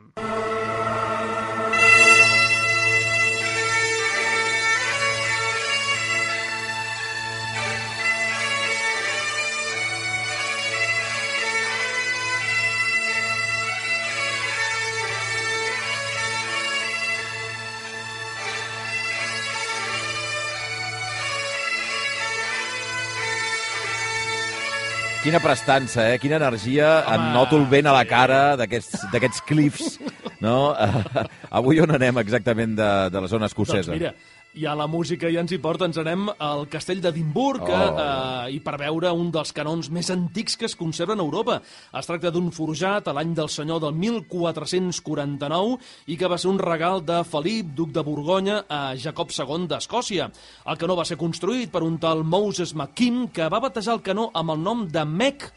Quina 25.30 25.38
prestança, 25.38 26.08
eh? 26.10 26.16
Quina 26.18 26.40
energia. 26.40 27.04
Home, 27.06 27.14
en 27.14 27.34
noto 27.36 27.54
el 27.60 27.68
vent 27.70 27.86
a 27.86 27.92
la 27.94 28.02
cara 28.02 28.38
d'aquests 28.58 29.44
cliffs, 29.46 29.92
no? 30.42 30.72
Uh, 30.74 31.22
avui 31.60 31.78
on 31.84 31.94
anem 31.94 32.18
exactament 32.18 32.72
de, 32.74 32.88
de 33.14 33.22
la 33.22 33.30
zona 33.30 33.46
escocesa? 33.46 33.92
Doncs 33.92 33.94
mira, 33.94 34.10
ja 34.54 34.74
la 34.74 34.86
música 34.90 35.28
ja 35.30 35.42
ens 35.44 35.52
hi 35.54 35.58
porta, 35.62 35.86
ens 35.86 35.98
anem 36.00 36.26
al 36.42 36.64
castell 36.70 37.00
d'Edimburg 37.02 37.62
oh. 37.62 37.70
eh, 37.70 38.56
i 38.56 38.58
per 38.64 38.76
veure 38.80 39.12
un 39.14 39.30
dels 39.34 39.52
canons 39.54 39.90
més 39.94 40.10
antics 40.10 40.56
que 40.58 40.66
es 40.66 40.76
conserven 40.78 41.20
a 41.20 41.24
Europa. 41.24 41.60
Es 41.96 42.08
tracta 42.08 42.32
d'un 42.34 42.50
forjat 42.54 43.08
a 43.08 43.14
l'any 43.16 43.34
del 43.36 43.50
senyor 43.52 43.82
del 43.84 43.94
1449 43.94 45.78
i 46.10 46.18
que 46.18 46.30
va 46.30 46.38
ser 46.38 46.50
un 46.50 46.58
regal 46.58 47.04
de 47.06 47.22
Felip, 47.24 47.74
duc 47.78 47.94
de 47.94 48.04
Borgonya, 48.06 48.64
a 48.68 48.94
Jacob 48.98 49.30
II 49.34 49.68
d'Escòcia. 49.70 50.30
El 50.66 50.80
canó 50.80 50.98
va 50.98 51.06
ser 51.06 51.20
construït 51.20 51.70
per 51.70 51.84
un 51.86 51.98
tal 52.02 52.24
Moses 52.24 52.74
McKim 52.74 53.28
que 53.34 53.48
va 53.50 53.62
batejar 53.62 53.98
el 53.98 54.06
canó 54.06 54.30
amb 54.34 54.56
el 54.56 54.64
nom 54.64 54.88
de 54.90 55.04
Mec, 55.06 55.50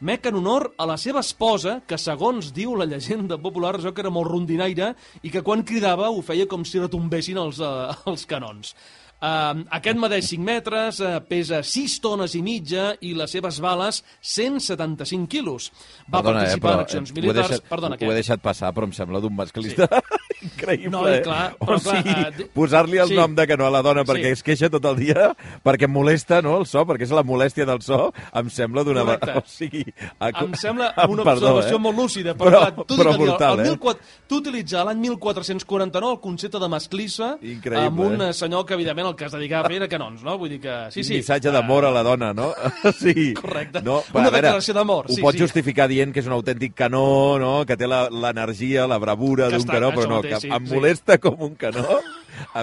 Mec 0.00 0.24
en 0.30 0.38
honor 0.38 0.70
a 0.80 0.86
la 0.88 0.96
seva 0.96 1.20
esposa, 1.20 1.82
que 1.84 1.98
segons 2.00 2.54
diu 2.56 2.72
la 2.78 2.86
llegenda 2.88 3.36
popular, 3.36 3.74
jo 3.84 3.92
que 3.92 4.00
era 4.00 4.12
molt 4.12 4.30
rondinaire, 4.30 4.94
i 5.20 5.32
que 5.32 5.42
quan 5.44 5.60
cridava 5.66 6.08
ho 6.08 6.22
feia 6.24 6.48
com 6.48 6.64
si 6.64 6.80
retombessin 6.80 7.36
els, 7.42 7.60
uh, 7.60 7.92
els 8.08 8.24
canons. 8.30 8.72
Uh, 9.20 9.66
aquest 9.76 9.98
medeix 10.00 10.30
5 10.32 10.44
metres, 10.46 11.02
uh, 11.04 11.18
pesa 11.28 11.60
6 11.60 11.98
tones 12.00 12.32
i 12.38 12.40
mitja 12.40 12.94
i 13.04 13.12
les 13.12 13.36
seves 13.36 13.60
bales 13.60 14.00
175 14.24 15.28
quilos. 15.28 15.68
Va 16.06 16.22
Perdona, 16.22 16.46
participar 16.46 16.70
eh, 16.70 16.78
en 16.78 16.84
accions 16.86 17.12
ho 17.12 17.12
he 17.12 17.20
militars... 17.20 17.52
deixat, 17.52 17.68
Perdona, 17.68 18.00
ho 18.00 18.14
he 18.14 18.16
deixat 18.22 18.40
passar, 18.40 18.72
però 18.72 18.88
em 18.88 18.96
sembla 18.96 19.20
d'un 19.20 19.36
masclista 19.36 19.84
sí. 19.84 20.29
Increïble. 20.42 20.90
No, 20.92 21.02
i 21.08 21.20
clar, 21.24 21.40
eh? 21.52 21.56
però 21.60 21.76
o 21.76 21.80
clar, 21.80 21.96
sigui, 22.02 22.44
eh, 22.44 22.48
posar-li 22.54 22.98
el 23.02 23.08
sí. 23.12 23.16
nom 23.18 23.34
de 23.36 23.46
canó 23.50 23.66
a 23.66 23.70
la 23.74 23.82
dona 23.82 24.04
perquè 24.08 24.30
Sí. 24.30 24.36
es 24.38 24.42
queixa 24.46 24.70
tot 24.70 24.84
el 24.90 24.96
dia, 24.96 25.30
perquè 25.64 25.88
molesta 25.88 26.40
no, 26.42 26.56
el 26.60 26.66
so, 26.66 26.84
perquè 26.88 27.06
és 27.08 27.12
la 27.16 27.22
molèstia 27.26 27.66
del 27.68 27.80
so, 27.82 28.12
em 28.34 28.48
sembla 28.50 28.84
d'una... 28.84 29.04
O 29.40 29.42
sigui, 29.46 29.84
a... 30.18 30.30
Em 30.42 30.54
sembla 30.58 30.90
Em 31.04 31.10
una 31.14 31.24
perdó, 31.24 31.52
observació 31.54 31.76
eh? 31.76 31.80
molt 31.80 31.96
lúcida, 31.98 32.34
Però- 32.34 32.50
però, 32.50 32.60
clar, 32.60 32.86
tu, 32.86 32.96
però 32.98 33.14
brutal, 33.16 33.60
el, 33.60 33.66
eh? 33.66 33.70
1400 33.70 34.18
tu 34.30 34.36
utilitzar 34.40 34.84
l'any 34.86 35.00
1449 35.02 36.12
el 36.14 36.20
concepte 36.20 36.58
de 36.62 36.68
masclissa 36.70 37.30
Increïble, 37.42 37.86
amb 37.90 38.00
un 38.04 38.20
eh? 38.22 38.28
eh? 38.30 38.32
senyor 38.36 38.64
que, 38.66 38.74
evidentment, 38.74 39.08
el 39.10 39.16
que 39.16 39.26
es 39.26 39.32
dedicava 39.34 39.66
a 39.66 39.70
fer 39.70 39.80
era 39.80 39.88
canons, 39.90 40.22
no? 40.26 40.36
Vull 40.38 40.50
dir 40.54 40.60
que... 40.62 40.76
Sí, 40.94 41.02
sí. 41.04 41.16
missatge 41.20 41.50
d'amor 41.54 41.86
a 41.88 41.92
la 41.94 42.02
dona, 42.06 42.32
no? 42.36 42.50
sí. 43.02 43.32
Correcte. 43.34 43.82
No, 43.82 44.00
Una 44.14 44.26
a 44.28 44.30
veure, 44.30 44.46
declaració 44.48 44.74
d'amor, 44.76 45.10
Ho 45.10 45.14
sí, 45.14 45.22
pots 45.22 45.36
sí. 45.38 45.44
justificar 45.44 45.88
dient 45.90 46.12
que 46.14 46.20
és 46.22 46.28
un 46.30 46.34
autèntic 46.36 46.74
canó, 46.78 47.38
no? 47.40 47.52
que 47.66 47.76
té 47.80 47.88
la- 47.90 48.08
l'energia, 48.10 48.86
la, 48.90 48.98
bravura 49.02 49.48
Que 49.50 49.58
d'un 49.58 49.66
canó, 49.68 49.90
però 49.96 50.08
no, 50.08 50.20
que 50.30 50.40
sí, 50.46 50.50
em 50.54 50.66
sí. 50.66 50.74
molesta 50.74 51.18
com 51.22 51.44
un 51.46 51.54
canó, 51.60 52.00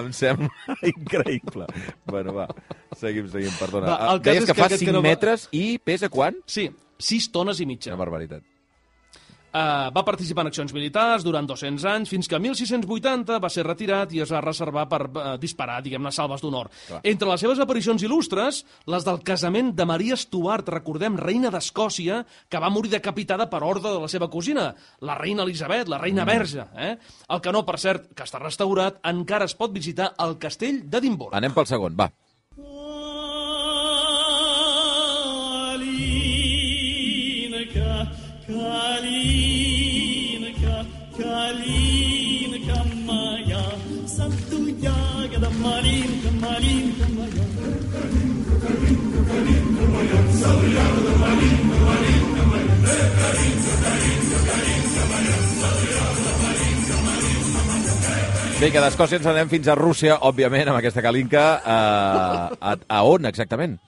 em 0.00 0.10
sembla 0.16 0.76
increïble. 0.92 1.68
Bueno, 2.08 2.34
va, 2.36 2.48
seguim, 2.98 3.28
seguim, 3.32 3.54
perdona. 3.60 3.92
Va, 3.92 3.96
Ah, 4.08 4.12
el 4.16 4.22
cas 4.22 4.32
Deies 4.32 4.42
és 4.44 4.50
que 4.50 4.54
que 4.56 4.60
fa 4.60 4.68
aquest 4.70 4.84
5 4.84 4.92
canó 4.92 5.02
metres 5.04 5.48
i 5.52 5.64
pesa 5.78 6.10
quant? 6.12 6.38
Sí, 6.46 6.68
6 6.98 7.30
tones 7.34 7.60
i 7.60 7.66
mitja. 7.68 7.92
Una 7.94 8.02
barbaritat. 8.04 8.42
Uh, 9.58 9.88
va 9.90 10.04
participar 10.06 10.44
en 10.44 10.52
accions 10.52 10.70
militars 10.76 11.24
durant 11.26 11.46
200 11.48 11.82
anys, 11.90 12.10
fins 12.12 12.28
que 12.30 12.36
en 12.38 12.44
1680 12.44 13.40
va 13.42 13.48
ser 13.50 13.64
retirat 13.66 14.12
i 14.14 14.20
es 14.22 14.30
va 14.30 14.42
reservar 14.44 14.84
per 14.90 15.00
uh, 15.08 15.24
disparar, 15.40 15.80
diguem-ne, 15.82 16.12
salves 16.14 16.44
d'honor. 16.44 16.70
Entre 17.00 17.26
les 17.26 17.42
seves 17.42 17.58
aparicions 17.64 18.04
il·lustres, 18.06 18.60
les 18.86 19.08
del 19.08 19.18
casament 19.26 19.72
de 19.74 19.88
Maria 19.88 20.18
Stuart, 20.20 20.70
recordem, 20.76 21.18
reina 21.18 21.50
d'Escòcia, 21.50 22.20
que 22.46 22.62
va 22.62 22.70
morir 22.70 22.92
decapitada 22.94 23.48
per 23.50 23.64
ordre 23.66 23.88
de 23.88 24.04
la 24.04 24.12
seva 24.12 24.30
cosina, 24.30 24.68
la 25.02 25.18
reina 25.18 25.42
Elisabet, 25.48 25.90
la 25.90 25.98
reina 26.04 26.28
verge. 26.28 26.68
Eh? 26.78 26.94
El 27.34 27.42
canó, 27.42 27.64
per 27.66 27.80
cert, 27.82 28.12
que 28.14 28.28
està 28.28 28.38
restaurat, 28.44 29.02
encara 29.10 29.50
es 29.50 29.58
pot 29.58 29.74
visitar 29.74 30.12
al 30.22 30.38
castell 30.38 30.84
d'Edimburg. 30.86 31.34
Anem 31.34 31.56
pel 31.56 31.66
segon, 31.66 31.98
va. 31.98 32.12
Kalinka, 38.68 39.56
Kalinka 41.16 42.78
Maya, 43.08 43.64
Santu 44.04 44.60
Yaga 44.76 45.48
Malinka, 45.56 46.30
Malinka 46.36 47.06
Maya. 47.16 47.44
Vinga, 58.58 58.82
d'Escòcia 58.82 59.16
ens 59.16 59.26
anem 59.30 59.48
fins 59.48 59.68
a 59.70 59.74
Rússia, 59.78 60.18
òbviament, 60.28 60.68
amb 60.68 60.76
aquesta 60.82 61.00
calinca. 61.00 61.62
Uh, 61.62 62.52
a, 62.58 62.76
a 62.76 63.04
on, 63.06 63.24
exactament? 63.30 63.78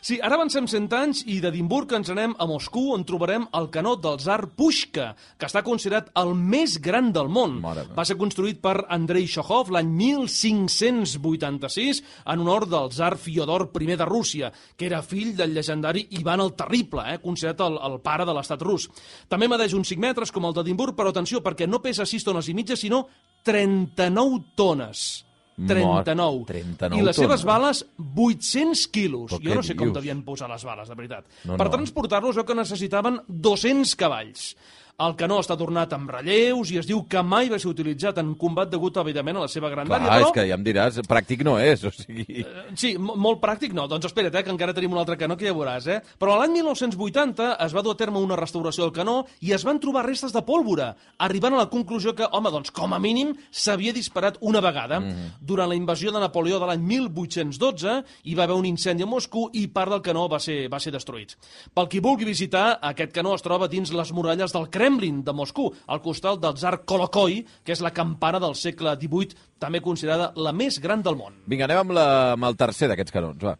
Sí, 0.00 0.16
ara 0.24 0.38
avancem 0.38 0.64
100 0.64 0.94
anys 0.96 1.18
i 1.28 1.36
d'Edimburg 1.44 1.90
ens 1.98 2.08
anem 2.12 2.32
a 2.40 2.46
Moscou 2.48 2.94
on 2.94 3.02
trobarem 3.04 3.44
el 3.58 3.68
canó 3.72 3.92
del 4.00 4.16
tsar 4.16 4.46
Pushka, 4.56 5.10
que 5.36 5.48
està 5.48 5.60
considerat 5.66 6.08
el 6.16 6.32
més 6.34 6.78
gran 6.80 7.10
del 7.12 7.28
món. 7.28 7.58
Meva. 7.60 7.84
Va 7.96 8.06
ser 8.08 8.16
construït 8.20 8.62
per 8.64 8.86
Andrei 8.88 9.28
Shokhov 9.28 9.74
l'any 9.76 9.92
1586 10.00 12.02
en 12.24 12.46
honor 12.46 12.68
del 12.70 12.88
tsar 12.94 13.12
Fiodor 13.20 13.68
I 13.76 13.92
de 13.92 14.08
Rússia, 14.08 14.52
que 14.76 14.88
era 14.88 15.02
fill 15.02 15.36
del 15.36 15.54
llegendari 15.54 16.06
Ivan 16.16 16.40
el 16.40 16.54
Terrible, 16.56 17.04
eh, 17.04 17.20
considerat 17.20 17.60
el, 17.68 17.80
el 17.90 18.00
pare 18.00 18.24
de 18.24 18.36
l'estat 18.36 18.62
rus. 18.64 18.88
També 19.28 19.48
medeix 19.48 19.76
uns 19.76 19.92
5 19.92 20.00
metres 20.00 20.32
com 20.32 20.48
el 20.48 20.56
d'Edimburg, 20.56 20.96
però 20.96 21.12
atenció, 21.12 21.44
perquè 21.44 21.68
no 21.68 21.84
pesa 21.84 22.08
6 22.08 22.24
tones 22.24 22.48
i 22.48 22.56
mitja, 22.56 22.76
sinó 22.76 23.06
39 23.44 24.56
tones. 24.56 25.29
39. 25.66 26.16
Mort, 26.16 26.46
39 26.48 26.96
I 26.98 27.02
les 27.06 27.16
seves 27.16 27.42
tones. 27.42 27.44
bales, 27.44 27.86
800 28.16 28.86
quilos. 28.88 29.32
Però 29.32 29.40
Jo 29.50 29.54
no 29.54 29.62
sé 29.62 29.76
com 29.76 29.88
dius? 29.88 29.96
devien 29.98 30.22
posar 30.24 30.48
les 30.50 30.64
bales, 30.64 30.88
de 30.88 30.94
veritat. 30.94 31.26
No, 31.44 31.56
per 31.56 31.66
no. 31.66 31.72
transportar-los, 31.76 32.36
jo 32.36 32.44
que 32.44 32.54
necessitaven 32.54 33.20
200 33.28 33.96
cavalls. 33.96 34.56
El 35.00 35.14
canó 35.16 35.38
està 35.40 35.56
tornat 35.56 35.92
amb 35.96 36.10
relleus 36.12 36.70
i 36.74 36.78
es 36.80 36.86
diu 36.88 36.98
que 37.08 37.22
mai 37.24 37.48
va 37.48 37.56
ser 37.58 37.70
utilitzat 37.70 38.18
en 38.20 38.34
combat 38.36 38.68
degut, 38.68 38.98
evidentment, 39.00 39.38
a 39.40 39.44
la 39.46 39.48
seva 39.48 39.70
Clar, 39.70 39.86
grandària. 39.86 40.18
és 40.18 40.26
però... 40.26 40.32
que 40.36 40.44
ja 40.50 40.58
em 40.58 40.64
diràs, 40.66 40.98
pràctic 41.08 41.40
no 41.46 41.54
és, 41.58 41.84
o 41.88 41.90
sigui... 41.94 42.44
Sí, 42.76 42.90
mo- 43.00 43.14
molt 43.16 43.40
pràctic 43.40 43.72
no. 43.72 43.86
Doncs 43.88 44.10
espera't, 44.10 44.34
eh, 44.36 44.42
que 44.44 44.52
encara 44.52 44.74
tenim 44.76 44.92
un 44.92 45.00
altre 45.00 45.16
canó 45.16 45.38
que 45.40 45.46
ja 45.48 45.54
veuràs, 45.56 45.86
eh? 45.88 46.00
Però 46.20 46.34
l'any 46.36 46.52
1980 46.58 47.48
es 47.64 47.72
va 47.76 47.82
dur 47.86 47.94
a 47.96 48.00
terme 48.02 48.20
una 48.20 48.36
restauració 48.36 48.84
del 48.84 48.92
canó 48.92 49.14
i 49.40 49.54
es 49.56 49.64
van 49.64 49.80
trobar 49.80 50.04
restes 50.04 50.34
de 50.36 50.42
pólvora, 50.44 50.90
arribant 51.18 51.56
a 51.56 51.62
la 51.62 51.70
conclusió 51.72 52.12
que, 52.14 52.28
home, 52.30 52.52
doncs, 52.52 52.68
com 52.76 52.92
a 52.92 52.98
mínim, 53.00 53.32
s'havia 53.50 53.96
disparat 53.96 54.36
una 54.44 54.60
vegada. 54.60 55.00
Durant 55.40 55.72
la 55.72 55.78
invasió 55.80 56.12
de 56.12 56.20
Napoleó 56.20 56.60
de 56.60 56.68
l'any 56.68 56.84
1812 56.84 57.96
hi 58.28 58.34
va 58.36 58.44
haver 58.44 58.56
un 58.60 58.68
incendi 58.68 59.02
a 59.02 59.08
Moscou 59.08 59.48
i 59.56 59.64
part 59.72 59.90
del 59.96 60.04
canó 60.04 60.28
va 60.28 60.38
ser, 60.44 60.66
va 60.68 60.78
ser 60.82 60.92
destruït. 60.92 61.38
Pel 61.72 61.88
qui 61.88 62.04
vulgui 62.04 62.28
visitar, 62.28 62.76
aquest 62.92 63.16
canó 63.16 63.32
es 63.34 63.42
troba 63.48 63.68
dins 63.72 63.92
les 63.96 64.12
muralles 64.12 64.52
del 64.52 64.68
Kremlin 64.68 64.89
de 64.98 65.32
Moscou, 65.36 65.70
al 65.86 66.00
costat 66.02 66.40
del 66.42 66.54
tsar 66.58 66.80
Kolokoi, 66.84 67.44
que 67.64 67.72
és 67.72 67.80
la 67.84 67.92
campana 67.94 68.40
del 68.42 68.56
segle 68.58 68.96
XVIII, 68.98 69.36
també 69.58 69.80
considerada 69.80 70.32
la 70.36 70.52
més 70.52 70.80
gran 70.80 71.02
del 71.02 71.16
món. 71.16 71.36
Vinga, 71.46 71.68
anem 71.68 71.84
amb, 71.84 71.92
la, 71.94 72.06
amb 72.32 72.48
el 72.50 72.56
tercer 72.56 72.88
d'aquests 72.90 73.12
canons, 73.12 73.44
va. 73.44 73.56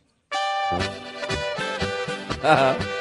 Ah, 2.42 2.74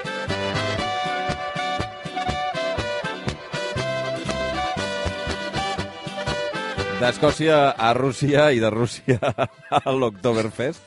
D'Escòcia 7.00 7.58
a 7.80 7.94
Rússia 7.96 8.50
i 8.52 8.60
de 8.60 8.68
Rússia 8.74 9.16
a 9.88 9.92
l'Oktoberfest. 9.96 10.82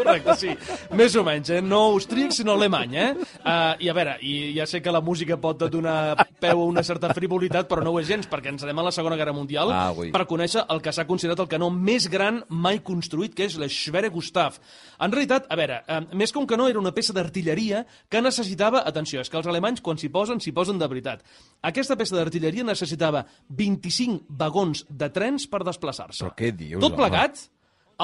Correcte, 0.00 0.34
sí. 0.40 0.54
Més 0.96 1.14
o 1.20 1.22
menys, 1.26 1.50
eh? 1.52 1.60
No 1.62 1.80
austríac, 1.94 2.32
sinó 2.32 2.54
alemany, 2.56 2.96
eh? 2.96 3.08
Uh, 3.40 3.74
I 3.84 3.90
a 3.92 3.94
veure, 3.96 4.16
i 4.24 4.32
ja 4.56 4.66
sé 4.68 4.80
que 4.82 4.92
la 4.94 5.02
música 5.04 5.36
pot 5.40 5.60
donar 5.70 6.26
peu 6.40 6.62
a 6.62 6.64
una 6.66 6.82
certa 6.86 7.12
frivolitat, 7.16 7.68
però 7.68 7.84
no 7.84 7.92
ho 7.94 8.00
és 8.00 8.08
gens, 8.08 8.28
perquè 8.30 8.52
ens 8.54 8.64
anem 8.64 8.80
a 8.80 8.86
la 8.88 8.92
Segona 8.96 9.18
Guerra 9.20 9.34
Mundial 9.36 9.70
Ah, 9.74 9.90
ui. 9.92 10.10
per 10.14 10.24
conèixer 10.30 10.64
el 10.72 10.80
que 10.82 10.92
s'ha 10.96 11.06
considerat 11.08 11.42
el 11.44 11.48
canó 11.52 11.68
més 11.70 12.08
gran 12.10 12.42
mai 12.48 12.80
construït, 12.84 13.34
que 13.36 13.44
és 13.44 13.58
la 13.60 13.68
Schwere 13.68 14.08
Gustav. 14.10 14.56
En 15.00 15.12
realitat, 15.12 15.46
a 15.52 15.56
veure, 15.60 15.82
uh, 15.86 16.00
més 16.16 16.32
que 16.32 16.38
un 16.40 16.46
canó, 16.48 16.68
era 16.68 16.80
una 16.80 16.92
peça 16.96 17.12
d'artilleria 17.16 17.84
que 18.08 18.22
necessitava, 18.24 18.82
atenció, 18.88 19.20
és 19.20 19.28
que 19.30 19.36
els 19.36 19.46
alemanys, 19.46 19.80
quan 19.84 19.98
s'hi 20.00 20.08
posen, 20.08 20.40
s'hi 20.40 20.52
posen 20.56 20.78
de 20.80 20.88
veritat. 20.88 21.22
Aquesta 21.62 21.96
peça 21.96 22.16
d'artilleria 22.16 22.64
necessitava 22.64 23.24
25 23.50 24.24
vagons 24.28 24.84
de 24.88 25.08
trens 25.12 25.46
per 25.50 25.62
desplaçar-se. 25.66 26.24
Però 26.24 26.34
què 26.36 26.50
dius, 26.56 26.80
Tot 26.80 26.94
home? 26.94 27.02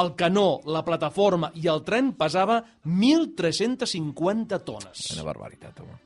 El 0.01 0.15
canó, 0.19 0.61
la 0.67 0.85
plataforma 0.85 1.51
i 1.57 1.69
el 1.73 1.83
tren 1.87 2.13
pesava 2.19 2.61
1.350 2.85 4.61
tones. 4.65 5.07
Una 5.17 5.29
barbaritat, 5.29 5.81
home. 5.81 6.03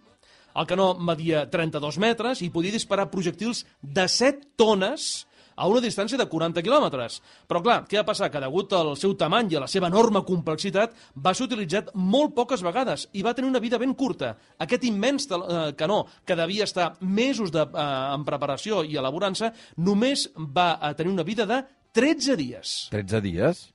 El 0.61 0.67
canó 0.67 0.93
media 0.99 1.45
32 1.51 1.99
metres 2.03 2.41
i 2.43 2.51
podia 2.51 2.75
disparar 2.75 3.11
projectils 3.11 3.65
de 3.81 4.07
7 4.11 4.57
tones 4.59 5.27
a 5.61 5.69
una 5.69 5.83
distància 5.85 6.19
de 6.19 6.27
40 6.27 6.63
quilòmetres. 6.65 7.19
Però 7.49 7.61
clar, 7.63 7.79
què 7.89 7.99
va 8.01 8.07
passar? 8.09 8.31
Que 8.33 8.41
degut 8.43 8.73
al 8.77 8.95
seu 8.99 9.13
tamany 9.19 9.53
i 9.53 9.59
a 9.59 9.65
la 9.65 9.69
seva 9.71 9.91
enorme 9.91 10.23
complexitat 10.27 10.95
va 11.15 11.35
ser 11.37 11.47
utilitzat 11.47 11.93
molt 11.95 12.35
poques 12.37 12.65
vegades 12.65 13.07
i 13.13 13.25
va 13.27 13.35
tenir 13.37 13.51
una 13.51 13.63
vida 13.63 13.79
ben 13.79 13.93
curta. 13.95 14.33
Aquest 14.59 14.87
immens 14.89 15.29
eh, 15.29 15.75
canó, 15.77 16.05
que 16.25 16.39
devia 16.39 16.65
estar 16.65 16.95
mesos 17.01 17.53
de, 17.53 17.67
eh, 17.67 17.91
en 18.15 18.25
preparació 18.25 18.83
i 18.85 18.97
elaborant-se, 18.97 19.53
només 19.85 20.31
va 20.39 20.73
eh, 20.79 20.95
tenir 20.97 21.13
una 21.13 21.27
vida 21.29 21.47
de 21.47 21.61
13 21.93 22.39
dies. 22.41 22.89
13 22.95 23.21
dies? 23.21 23.67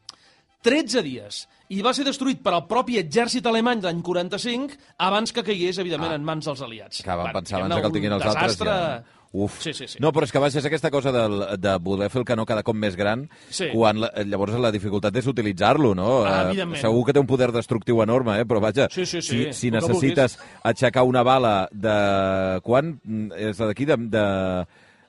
13 0.65 1.03
dies. 1.05 1.43
I 1.69 1.81
va 1.85 1.93
ser 1.97 2.03
destruït 2.05 2.41
per 2.45 2.53
al 2.57 2.65
propi 2.69 2.97
exèrcit 3.01 3.45
alemany 3.49 3.81
l'any 3.85 4.01
45 4.05 4.75
abans 4.97 5.31
que 5.33 5.43
caigués, 5.45 5.77
evidentment, 5.81 6.11
Ah. 6.13 6.15
en 6.19 6.23
mans 6.25 6.45
dels 6.45 6.61
aliats. 6.61 7.03
Que 7.05 7.15
van 7.21 7.31
pensar 7.33 7.61
abans 7.61 7.79
que 7.81 7.87
el 7.87 7.93
tinguin 7.93 8.11
els 8.17 8.25
altres. 8.25 8.57
desastre... 8.57 8.71
Ja. 8.71 9.03
Uf. 9.35 9.57
Sí, 9.59 9.73
sí, 9.75 9.83
sí. 9.85 9.97
No, 9.99 10.13
però 10.15 10.23
és 10.23 10.31
que 10.31 10.37
a 10.37 10.41
vegades 10.41 10.55
és 10.61 10.65
aquesta 10.69 10.87
cosa 10.93 11.11
del, 11.11 11.41
de 11.59 11.71
voler 11.83 12.07
fer 12.09 12.21
el 12.21 12.25
canó 12.29 12.45
cada 12.47 12.61
cop 12.63 12.77
més 12.79 12.95
gran, 12.95 13.25
Sí. 13.49 13.65
quan 13.73 13.99
la, 13.99 14.07
llavors 14.23 14.53
la 14.63 14.71
dificultat 14.71 15.13
és 15.19 15.27
utilitzar-lo, 15.27 15.91
no? 15.93 16.23
Ah, 16.23 16.29
Eh, 16.45 16.45
evidentment. 16.53 16.79
Segur 16.81 17.01
que 17.05 17.11
té 17.11 17.19
un 17.19 17.27
poder 17.27 17.51
destructiu 17.51 17.99
enorme, 18.01 18.37
eh? 18.39 18.45
però 18.47 18.61
vaja, 18.63 18.87
Sí, 18.89 19.05
sí, 19.05 19.21
sí, 19.21 19.43
si, 19.51 19.53
si 19.53 19.71
necessites 19.71 20.37
aixecar 20.63 21.03
una 21.03 21.21
bala 21.23 21.67
de... 21.69 22.61
Quan? 22.63 22.93
És 23.35 23.59
la 23.59 23.67
d'aquí? 23.73 23.83
De, 23.83 23.97
de, 23.97 24.25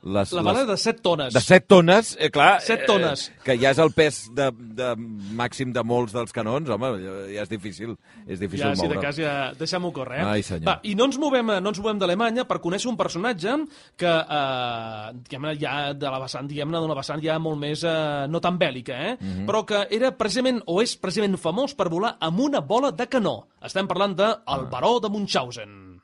les, 0.06 0.32
La 0.32 0.42
bala 0.46 0.62
de 0.68 0.76
7 0.78 1.00
tones. 1.02 1.34
de 1.34 1.40
7 1.42 1.66
tones, 1.66 2.12
eh, 2.20 2.30
clar. 2.30 2.60
Set 2.62 2.84
eh, 2.84 2.86
tones. 2.86 3.24
que 3.44 3.56
ja 3.58 3.72
és 3.74 3.78
el 3.82 3.90
pes 3.96 4.20
de, 4.36 4.46
de 4.78 4.92
màxim 5.34 5.72
de 5.74 5.82
molts 5.82 6.14
dels 6.14 6.30
canons, 6.32 6.68
home, 6.70 6.90
ja 7.34 7.42
és 7.42 7.50
difícil. 7.50 7.96
És 8.26 8.38
difícil 8.38 8.68
Ja, 8.68 8.74
si 8.76 8.82
de 8.86 8.94
moure. 8.94 9.00
cas, 9.02 9.18
ja 9.18 9.52
deixem-ho 9.58 9.90
córrer. 9.92 10.20
Eh? 10.22 10.26
Ai, 10.36 10.42
senyor. 10.46 10.64
Va, 10.70 10.76
I 10.86 10.94
no 10.94 11.08
ens 11.10 11.18
movem, 11.18 11.46
no 11.60 11.72
ens 11.74 11.80
movem 11.82 11.98
d'Alemanya 11.98 12.44
per 12.46 12.60
conèixer 12.62 12.88
un 12.90 12.96
personatge 12.96 13.56
que, 13.96 14.06
eh, 14.06 15.56
ja 15.60 15.92
de 15.92 16.06
la 16.10 16.18
vessant, 16.22 16.46
diguem-ne, 16.48 16.78
d'una 16.78 16.94
vessant 16.94 17.20
ja 17.22 17.38
molt 17.38 17.58
més, 17.58 17.82
eh, 17.84 18.26
no 18.28 18.40
tan 18.40 18.58
bèl·lica, 18.58 18.94
eh? 19.10 19.16
Mhm. 19.20 19.46
però 19.46 19.64
que 19.66 19.86
era 19.90 20.12
precisament, 20.16 20.62
o 20.66 20.80
és 20.82 20.96
precisament 20.96 21.36
famós 21.36 21.74
per 21.74 21.88
volar 21.90 22.16
amb 22.20 22.38
una 22.40 22.60
bola 22.60 22.92
de 22.92 23.06
canó. 23.08 23.48
Estem 23.62 23.86
parlant 23.88 24.14
de 24.16 24.24
Ah. 24.24 24.56
el 24.56 24.66
baró 24.70 25.00
de 25.00 25.08
Munchausen. 25.08 25.96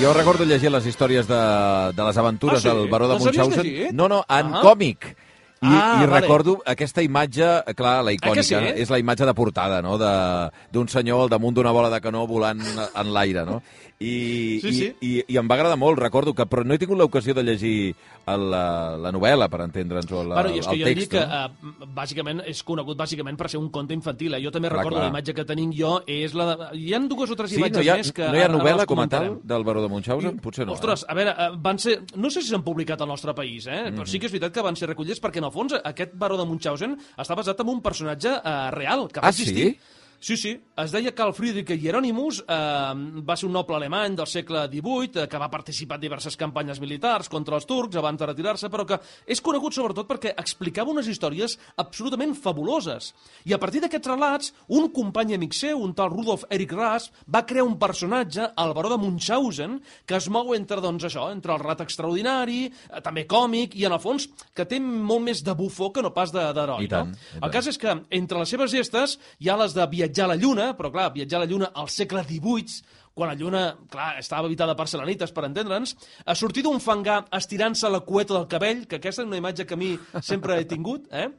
Jo 0.00 0.12
recordo 0.12 0.44
llegir 0.44 0.70
les 0.70 0.84
històries 0.86 1.26
de, 1.28 1.38
de 1.96 2.04
les 2.04 2.18
aventures 2.20 2.58
Ah, 2.58 2.62
sí? 2.62 2.68
del 2.68 2.88
baró 2.92 3.08
de 3.08 3.16
llegit? 3.18 3.92
No, 3.96 4.08
no, 4.08 4.24
en 4.28 4.52
Ah. 4.54 4.60
còmic. 4.62 5.16
I, 5.62 5.66
Ah, 5.72 6.02
i 6.02 6.06
vale. 6.06 6.20
recordo 6.20 6.58
aquesta 6.66 7.02
imatge, 7.02 7.46
clar, 7.74 8.04
la 8.04 8.10
Ah, 8.10 8.14
icònica, 8.14 8.34
que 8.34 8.42
sí? 8.44 8.54
és 8.82 8.90
la 8.90 8.98
imatge 8.98 9.24
de 9.24 9.32
portada, 9.34 9.80
no?, 9.80 9.96
de- 9.96 10.50
d'un 10.70 10.86
senyor 10.88 11.22
al 11.22 11.28
damunt 11.30 11.54
d'una 11.56 11.72
bola 11.72 11.88
de 11.88 12.00
canó 12.00 12.26
volant 12.26 12.60
en 12.60 13.12
l'aire, 13.14 13.44
no? 13.46 13.62
I, 13.98 14.60
Sí, 14.60 14.72
sí. 14.74 14.92
i, 15.00 15.06
i, 15.20 15.24
I 15.32 15.36
em 15.38 15.48
va 15.48 15.54
agradar 15.54 15.78
molt, 15.78 15.98
recordo, 15.98 16.34
que 16.34 16.44
però 16.44 16.62
no 16.62 16.74
he 16.74 16.78
tingut 16.78 16.98
l'ocasió 16.98 17.32
de 17.32 17.42
llegir 17.42 17.94
el, 18.26 18.50
la, 18.50 18.98
la 19.00 19.10
novel·la, 19.10 19.48
per 19.48 19.62
entendre'ns, 19.64 20.12
o 20.12 20.22
la, 20.22 20.34
Bueno, 20.42 20.50
i 20.54 20.58
és 20.60 20.66
que 20.66 20.74
el 20.74 20.80
jo 20.82 20.84
text, 20.84 21.12
diria 21.14 21.24
que 21.24 21.70
eh, 21.80 21.86
bàsicament 21.96 22.42
és 22.44 22.60
conegut 22.62 22.98
bàsicament 22.98 23.38
per 23.40 23.48
ser 23.48 23.56
un 23.58 23.70
conte 23.72 23.94
infantil. 23.96 24.34
Eh? 24.36 24.42
Jo 24.44 24.50
també 24.52 24.68
Clar, 24.68 24.80
recordo 24.82 24.98
clar. 24.98 25.06
la 25.08 25.14
imatge 25.14 25.32
que 25.32 25.46
tenim 25.48 25.72
jo 25.72 26.02
és 26.06 26.34
la 26.36 26.50
de... 26.50 26.68
Hi 26.76 26.92
ha 26.92 27.00
dues 27.08 27.30
o 27.32 27.36
tres 27.40 27.50
Sí, 27.54 27.56
imatges 27.56 27.78
no 27.78 27.82
hi 27.86 27.88
ha, 27.88 27.96
més 27.96 28.12
que 28.12 28.28
no 28.28 28.36
hi 28.36 28.42
ha 28.44 28.48
novel·la 28.52 28.84
com 28.84 29.00
a 29.00 29.08
tal 29.08 29.40
del 29.42 29.64
baró 29.64 29.80
de 29.80 29.88
Munchausen? 29.88 30.36
Potser 30.44 30.66
no. 30.66 30.74
Ostres, 30.76 31.02
eh? 31.04 31.06
a 31.08 31.14
veure, 31.14 31.30
eh, 31.32 31.48
van 31.56 31.78
ser... 31.78 32.02
No 32.16 32.28
sé 32.28 32.42
si 32.42 32.50
s'han 32.52 32.62
publicat 32.66 33.00
al 33.00 33.08
nostre 33.08 33.32
país, 33.32 33.64
eh? 33.66 33.86
Mhm. 33.90 33.96
però 33.96 34.06
sí 34.06 34.20
que 34.20 34.26
és 34.26 34.32
veritat 34.32 34.52
que 34.52 34.60
van 34.60 34.76
ser 34.76 34.90
recollits 34.92 35.22
perquè, 35.22 35.40
en 35.46 35.50
el 35.52 35.54
fons, 35.54 35.76
aquest 35.86 36.16
baró 36.18 36.36
de 36.40 36.44
Munchausen 36.50 36.96
està 37.16 37.36
basat 37.38 37.62
en 37.62 37.70
un 37.76 37.80
personatge 37.84 38.34
eh, 38.36 38.56
real, 38.74 39.06
que 39.08 39.22
va 39.22 39.30
Ah, 39.30 39.34
existir. 39.34 39.70
sí? 39.76 39.78
Sí, 40.20 40.36
sí. 40.36 40.52
Es 40.76 40.90
deia 40.92 41.12
Carl 41.14 41.32
Friedrich 41.34 41.68
Hieronymus, 41.76 42.40
eh, 42.40 43.22
va 43.26 43.36
ser 43.36 43.46
un 43.46 43.52
noble 43.54 43.76
alemany 43.76 44.14
del 44.16 44.26
segle 44.26 44.66
XVIII 44.68 45.22
eh, 45.22 45.26
que 45.28 45.38
va 45.38 45.48
participar 45.50 45.96
en 45.96 46.00
diverses 46.06 46.36
campanyes 46.36 46.80
militars 46.80 47.28
contra 47.32 47.56
els 47.56 47.66
turcs 47.68 47.96
abans 47.96 48.18
de 48.20 48.26
retirar-se, 48.26 48.68
però 48.72 48.84
que 48.88 48.98
és 49.26 49.40
conegut 49.40 49.72
sobretot 49.76 50.08
perquè 50.08 50.32
explicava 50.36 50.90
unes 50.90 51.06
històries 51.08 51.58
absolutament 51.76 52.34
fabuloses. 52.34 53.12
I 53.44 53.54
a 53.54 53.58
partir 53.62 53.80
d'aquests 53.84 54.08
relats, 54.08 54.52
un 54.68 54.88
company 54.92 55.34
amic 55.36 55.54
seu, 55.54 55.78
un 55.84 55.94
tal 55.94 56.10
Rudolf 56.10 56.44
Erich 56.50 56.72
Rass, 56.72 57.10
va 57.28 57.44
crear 57.46 57.64
un 57.68 57.78
personatge, 57.78 58.48
el 58.56 58.74
baró 58.74 58.90
de 58.92 58.98
Munchausen, 58.98 59.78
que 60.06 60.16
es 60.16 60.28
mou 60.32 60.54
entre, 60.56 60.80
doncs, 60.80 61.04
això, 61.08 61.28
entre 61.32 61.52
el 61.54 61.60
rat 61.62 61.80
extraordinari, 61.86 62.66
eh, 62.66 63.00
també 63.04 63.26
còmic, 63.26 63.76
i 63.76 63.84
en 63.86 63.92
el 63.92 64.00
fons 64.02 64.28
que 64.54 64.64
té 64.64 64.80
molt 64.80 65.22
més 65.28 65.44
de 65.44 65.54
bufó 65.54 65.92
que 65.92 66.02
no 66.02 66.12
pas 66.14 66.32
de- 66.32 66.52
d'heroi. 66.56 66.88
No? 66.88 67.04
El 67.42 67.50
cas 67.52 67.66
és 67.66 67.78
que 67.78 67.92
entre 68.10 68.38
les 68.38 68.48
seves 68.48 68.70
gestes 68.72 69.18
hi 69.40 69.48
ha 69.48 69.56
les 69.56 69.74
de 69.74 69.86
viatjar 69.86 70.05
a 70.24 70.28
la 70.30 70.36
Lluna, 70.36 70.70
però 70.78 70.92
clar, 70.94 71.10
viatjar 71.14 71.40
a 71.40 71.44
la 71.44 71.48
Lluna 71.50 71.70
al 71.74 71.88
segle 71.92 72.22
XVIII, 72.26 72.82
quan 73.16 73.32
la 73.32 73.38
Lluna, 73.38 73.62
clar, 73.90 74.12
estava 74.20 74.46
habitada 74.46 74.76
per 74.76 74.86
selenites, 74.92 75.32
per 75.32 75.46
entendre'ns, 75.48 75.94
a 76.24 76.34
sortir 76.36 76.62
d'un 76.66 76.82
fangar 76.84 77.22
estirant-se 77.38 77.88
la 77.88 78.02
cueta 78.04 78.36
del 78.36 78.48
cabell, 78.50 78.84
que 78.86 79.00
aquesta 79.00 79.24
és 79.24 79.28
una 79.28 79.40
imatge 79.40 79.66
que 79.66 79.74
a 79.74 79.80
mi 79.80 79.94
sempre 80.20 80.60
he 80.60 80.68
tingut, 80.68 81.08
eh? 81.10 81.30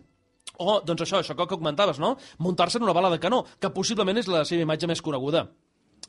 O, 0.57 0.79
doncs 0.81 1.05
això, 1.05 1.21
això 1.21 1.35
que 1.37 1.45
comentaves, 1.51 1.99
no? 2.01 2.15
Muntar-se 2.41 2.79
en 2.79 2.87
una 2.87 2.95
bala 2.97 3.11
de 3.13 3.21
canó, 3.21 3.43
que 3.61 3.69
possiblement 3.73 4.17
és 4.17 4.29
la 4.31 4.43
seva 4.49 4.65
imatge 4.65 4.89
més 4.89 5.03
coneguda. 5.05 5.45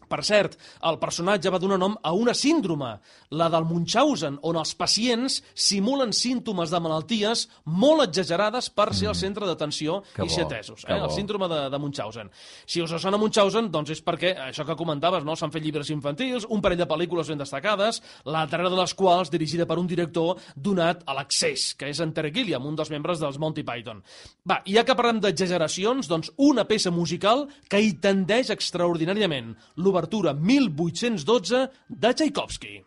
Per 0.08 0.22
cert, 0.24 0.56
el 0.88 0.98
personatge 1.00 1.52
va 1.52 1.60
donar 1.60 1.78
nom 1.80 1.96
a 2.02 2.12
una 2.16 2.34
síndrome, 2.34 2.94
la 3.36 3.48
del 3.52 3.66
Munchausen, 3.68 4.38
on 4.48 4.58
els 4.60 4.74
pacients 4.78 5.38
simulen 5.54 6.14
símptomes 6.16 6.72
de 6.72 6.80
malalties 6.80 7.44
molt 7.68 8.06
exagerades 8.06 8.70
per 8.72 8.90
ser 8.96 9.10
el 9.12 9.16
centre 9.18 9.46
d'atenció 9.46 10.00
i 10.24 10.28
ser 10.32 10.46
atesos. 10.46 10.84
Eh? 10.86 10.96
El 10.96 11.10
síndrome 11.14 11.48
de, 11.50 11.60
de 11.70 11.80
Munchausen. 11.80 12.32
Si 12.66 12.82
us 12.82 12.94
sona 13.02 13.20
Munchausen, 13.20 13.70
doncs 13.72 13.92
és 13.96 14.02
perquè, 14.04 14.34
això 14.48 14.66
que 14.66 14.78
comentaves, 14.78 15.26
no? 15.28 15.36
s'han 15.36 15.52
fet 15.54 15.64
llibres 15.64 15.92
infantils, 15.94 16.48
un 16.48 16.64
parell 16.64 16.80
de 16.80 16.88
pel·lícules 16.88 17.28
ben 17.28 17.42
destacades, 17.42 18.00
la 18.24 18.46
darrera 18.48 18.72
de 18.72 18.80
les 18.80 18.94
quals 18.98 19.32
dirigida 19.32 19.68
per 19.68 19.78
un 19.78 19.88
director 19.90 20.40
donat 20.56 21.04
a 21.06 21.16
l'accés, 21.18 21.72
que 21.78 21.92
és 21.92 22.00
en 22.00 22.14
Terry 22.16 22.32
Gilliam, 22.34 22.66
un 22.66 22.78
dels 22.78 22.90
membres 22.94 23.20
dels 23.20 23.38
Monty 23.38 23.64
Python. 23.66 24.02
Va, 24.48 24.60
i 24.64 24.78
ja 24.78 24.86
que 24.88 24.96
parlem 24.98 25.20
d'exageracions, 25.22 26.08
doncs 26.08 26.32
una 26.48 26.64
peça 26.68 26.92
musical 26.94 27.46
que 27.68 27.80
hi 27.82 27.94
tendeix 28.00 28.52
extraordinàriament, 28.54 29.54
l'obertura 29.76 29.97
1812 30.06 31.70
de 31.88 32.14
Tchaikovsky. 32.14 32.84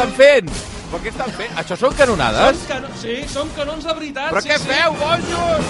Estan 0.00 0.12
fent? 0.12 0.69
Però 0.90 0.98
què 1.04 1.10
estan 1.12 1.30
fent? 1.38 1.52
Això 1.60 1.76
són 1.78 1.92
canonades? 1.94 2.56
Són 2.58 2.66
cano 2.66 2.88
sí, 2.98 3.16
són 3.30 3.50
canons 3.54 3.84
de 3.86 3.92
veritat. 3.94 4.32
Però 4.34 4.40
sí, 4.42 4.50
què 4.50 4.56
sí. 4.58 4.66
feu, 4.66 4.90
bojos? 4.98 5.68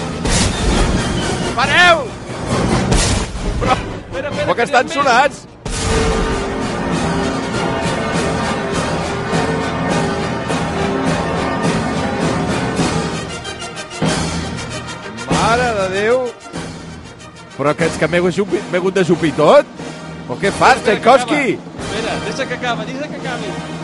Pareu! 1.53 1.99
Espera, 3.61 3.75
espera, 4.09 4.31
Però 4.39 4.55
que 4.57 4.65
estan 4.65 4.89
més. 4.89 4.95
sonats! 4.97 5.43
Mare 15.29 15.69
de 15.77 15.85
Déu! 15.99 16.23
Però 17.59 17.75
que 17.77 17.91
és 17.91 17.99
que 18.01 18.09
m'he 18.09 18.23
hagut 18.23 18.97
de 18.97 19.05
xupir 19.05 19.35
tot? 19.37 19.69
Però 20.25 20.39
què 20.41 20.49
fas, 20.57 20.81
Tchaikovsky? 20.81 21.59
Espera, 21.59 22.17
deixa 22.25 22.49
que 22.49 22.57
acabi, 22.57 22.89
deixa 22.89 23.11
que 23.13 23.21
acabi. 23.21 23.80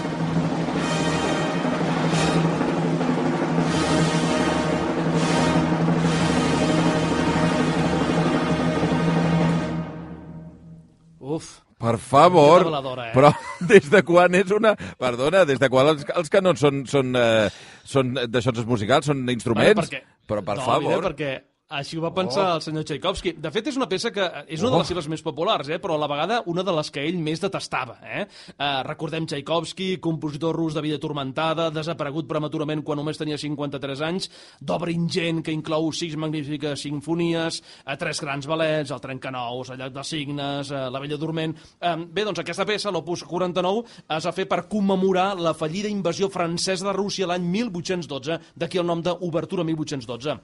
Uf, 11.38 11.56
Per 11.78 11.94
favor. 12.02 12.66
Eh? 12.98 13.12
Però 13.14 13.30
des 13.72 13.86
de 13.94 14.02
quan 14.06 14.34
és 14.40 14.54
una... 14.56 14.74
Perdona, 14.98 15.44
des 15.46 15.60
de 15.62 15.70
quan 15.70 15.92
els, 15.94 16.08
els 16.18 16.34
canons 16.34 16.64
són, 16.64 16.82
són, 16.90 17.14
eh, 17.14 17.50
són 17.86 18.16
d'això 18.26 18.54
musicals, 18.66 19.12
són 19.12 19.22
instruments? 19.30 19.78
Bueno, 19.78 19.86
perquè, 19.86 20.02
Però 20.28 20.44
per 20.44 20.58
no, 20.58 20.66
favor. 20.66 20.98
Mira, 20.98 21.12
perquè 21.12 21.30
així 21.70 21.98
ho 21.98 22.02
va 22.02 22.14
pensar 22.16 22.46
Oh. 22.54 22.56
el 22.56 22.62
senyor 22.62 22.86
Tchaikovsky. 22.86 23.34
De 23.42 23.52
fet, 23.52 23.68
és 23.68 23.76
una 23.76 23.90
peça 23.90 24.10
que 24.10 24.24
és 24.48 24.62
una 24.62 24.70
de 24.70 24.76
Oh. 24.76 24.80
les 24.80 24.88
seves 24.88 25.08
més 25.10 25.22
populars, 25.22 25.68
eh? 25.68 25.80
però 25.80 25.96
a 25.96 25.98
la 25.98 26.08
vegada 26.08 26.42
una 26.46 26.64
de 26.64 26.72
les 26.72 26.90
que 26.90 27.02
ell 27.06 27.18
més 27.20 27.42
detestava. 27.42 27.98
Eh? 28.04 28.26
Eh, 28.58 28.84
recordem 28.84 29.26
Tchaikovsky, 29.28 29.98
compositor 30.00 30.56
rus 30.56 30.74
de 30.74 30.82
vida 30.82 30.98
turmentada, 30.98 31.70
desaparegut 31.70 32.26
prematurament 32.28 32.84
quan 32.84 32.98
només 32.98 33.18
tenia 33.18 33.38
53 33.38 34.02
anys, 34.02 34.30
d'obra 34.62 34.92
ingent 34.92 35.44
que 35.44 35.52
inclou 35.52 35.92
sis 35.92 36.16
magnífiques 36.16 36.80
sinfonies, 36.80 37.62
eh, 37.86 37.98
tres 37.98 38.22
grans 38.22 38.48
ballets, 38.48 38.92
el 38.92 39.02
Trencanous, 39.02 39.70
el 39.70 39.78
Llac 39.78 39.92
dels 39.94 40.08
Signes, 40.08 40.72
eh, 40.72 40.90
La 40.90 41.00
Bella 41.00 41.18
Dorment... 41.18 41.54
Eh, 41.82 41.96
bé, 42.10 42.24
doncs 42.24 42.40
aquesta 42.40 42.66
peça, 42.66 42.92
l'Opus 42.92 43.24
49, 43.24 43.84
es 44.10 44.26
va 44.26 44.32
fer 44.32 44.48
per 44.48 44.70
commemorar 44.70 45.38
la 45.38 45.54
fallida 45.54 45.90
invasió 45.90 46.30
francesa 46.30 46.86
de 46.88 46.94
Rússia 46.94 47.28
l'any 47.28 47.44
1812, 47.44 48.40
d'aquí 48.56 48.78
el 48.78 48.86
nom 48.86 49.02
d'Obertura 49.02 49.64
1812. 49.66 50.40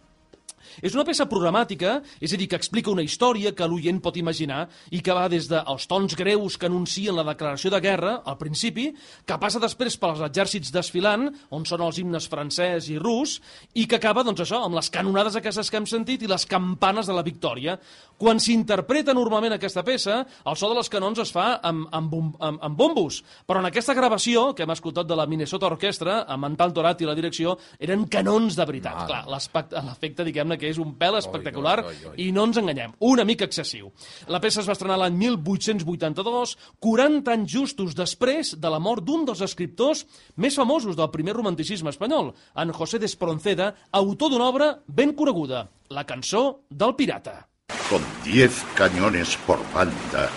És 0.81 0.95
una 0.95 1.05
peça 1.05 1.27
programàtica, 1.29 1.99
és 2.23 2.33
a 2.33 2.39
dir, 2.39 2.47
que 2.49 2.57
explica 2.57 2.91
una 2.91 3.03
història 3.05 3.53
que 3.53 3.67
l'oient 3.67 3.99
pot 4.03 4.17
imaginar 4.17 4.67
i 4.91 5.01
que 5.03 5.15
va 5.15 5.27
des 5.31 5.49
dels 5.51 5.87
tons 5.89 6.15
greus 6.17 6.57
que 6.57 6.69
anuncien 6.69 7.15
la 7.15 7.25
declaració 7.27 7.71
de 7.73 7.81
guerra, 7.83 8.15
al 8.25 8.39
principi, 8.39 8.89
que 9.25 9.39
passa 9.41 9.61
després 9.61 9.97
pels 9.99 10.23
exèrcits 10.25 10.73
desfilant, 10.73 11.29
on 11.53 11.67
són 11.69 11.83
els 11.85 11.99
himnes 12.01 12.27
francès 12.31 12.89
i 12.89 12.97
rus, 13.01 13.39
i 13.73 13.85
que 13.87 13.99
acaba, 13.99 14.23
doncs 14.25 14.45
això, 14.45 14.63
amb 14.63 14.79
les 14.79 14.89
canonades 14.93 15.37
aquestes 15.39 15.69
que 15.69 15.81
hem 15.81 15.89
sentit 15.89 16.23
i 16.23 16.31
les 16.31 16.47
campanes 16.49 17.09
de 17.09 17.17
la 17.17 17.25
victòria. 17.25 17.77
Quan 18.21 18.39
s'interpreta 18.39 19.13
normalment 19.15 19.55
aquesta 19.55 19.83
peça, 19.83 20.19
el 20.45 20.57
so 20.59 20.69
de 20.69 20.77
les 20.77 20.89
canons 20.91 21.19
es 21.23 21.31
fa 21.33 21.57
amb, 21.65 21.87
amb, 21.91 22.13
amb, 22.39 22.61
amb 22.63 22.77
bombos, 22.77 23.21
però 23.47 23.59
en 23.59 23.67
aquesta 23.67 23.95
gravació, 23.97 24.51
que 24.53 24.63
hem 24.63 24.73
escoltat 24.73 25.09
de 25.09 25.17
la 25.17 25.25
Minnesota 25.29 25.67
Orquestra, 25.67 26.21
amb 26.31 26.47
en 26.47 26.57
Tal 26.59 26.73
Torat 26.75 27.01
i 27.01 27.09
la 27.09 27.15
direcció, 27.17 27.57
eren 27.83 28.05
canons 28.11 28.57
de 28.59 28.67
veritat. 28.69 29.03
Mare. 29.03 29.09
Clar, 29.09 29.81
l'efecte, 29.89 30.25
diguem-ne, 30.27 30.57
que 30.61 30.69
és 30.69 30.79
un 30.81 30.93
pèl 30.99 31.17
espectacular 31.19 31.79
oi, 31.83 31.93
oi, 31.93 32.09
oi. 32.13 32.15
i 32.27 32.31
no 32.35 32.47
ens 32.47 32.59
enganyem, 32.61 32.95
una 33.09 33.25
mica 33.27 33.47
excessiu. 33.49 33.91
La 34.31 34.41
peça 34.43 34.61
es 34.61 34.69
va 34.69 34.77
estrenar 34.77 34.99
l'any 35.01 35.17
1882, 35.19 36.57
40 36.83 37.33
anys 37.37 37.53
justos 37.53 37.97
després 37.97 38.53
de 38.59 38.73
la 38.73 38.81
mort 38.83 39.03
d'un 39.05 39.25
dels 39.27 39.43
escriptors 39.45 40.05
més 40.37 40.57
famosos 40.59 40.97
del 40.99 41.11
primer 41.13 41.35
romanticisme 41.37 41.91
espanyol, 41.93 42.33
en 42.55 42.75
José 42.75 43.01
d'Espronceda, 43.01 43.73
autor 43.91 44.33
d'una 44.33 44.51
obra 44.51 44.69
ben 44.87 45.15
coneguda, 45.17 45.67
la 45.89 46.05
cançó 46.05 46.63
del 46.69 46.95
pirata. 46.95 47.52
Con 47.89 48.01
diez 48.23 48.63
cañones 48.75 49.37
por 49.45 49.59
banda, 49.73 50.29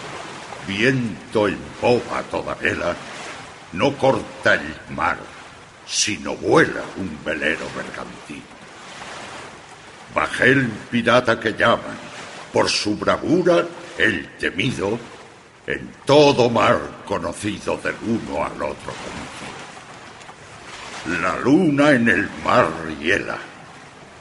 viento 0.67 1.49
en 1.49 1.59
popa 1.81 2.23
toda 2.25 2.55
vela, 2.55 2.95
no 3.73 3.97
corta 3.97 4.55
el 4.55 4.75
mar, 4.95 5.19
sino 5.87 6.35
vuela 6.37 6.83
un 6.97 7.19
velero 7.25 7.67
bergantín. 7.77 8.43
Bajé 10.15 10.51
el 10.51 10.69
pirata 10.91 11.39
que 11.39 11.53
llaman, 11.53 11.97
por 12.53 12.69
su 12.69 12.97
bravura 12.97 13.65
el 13.99 14.29
temido, 14.39 14.99
en 15.67 15.91
todo 16.05 16.49
mar 16.49 16.79
conocido 17.05 17.77
del 17.79 17.97
uno 18.07 18.45
al 18.45 18.63
otro. 18.63 18.93
La 21.21 21.37
luna 21.39 21.91
en 21.91 22.09
el 22.09 22.29
mar 22.45 22.69
hiela, 23.01 23.39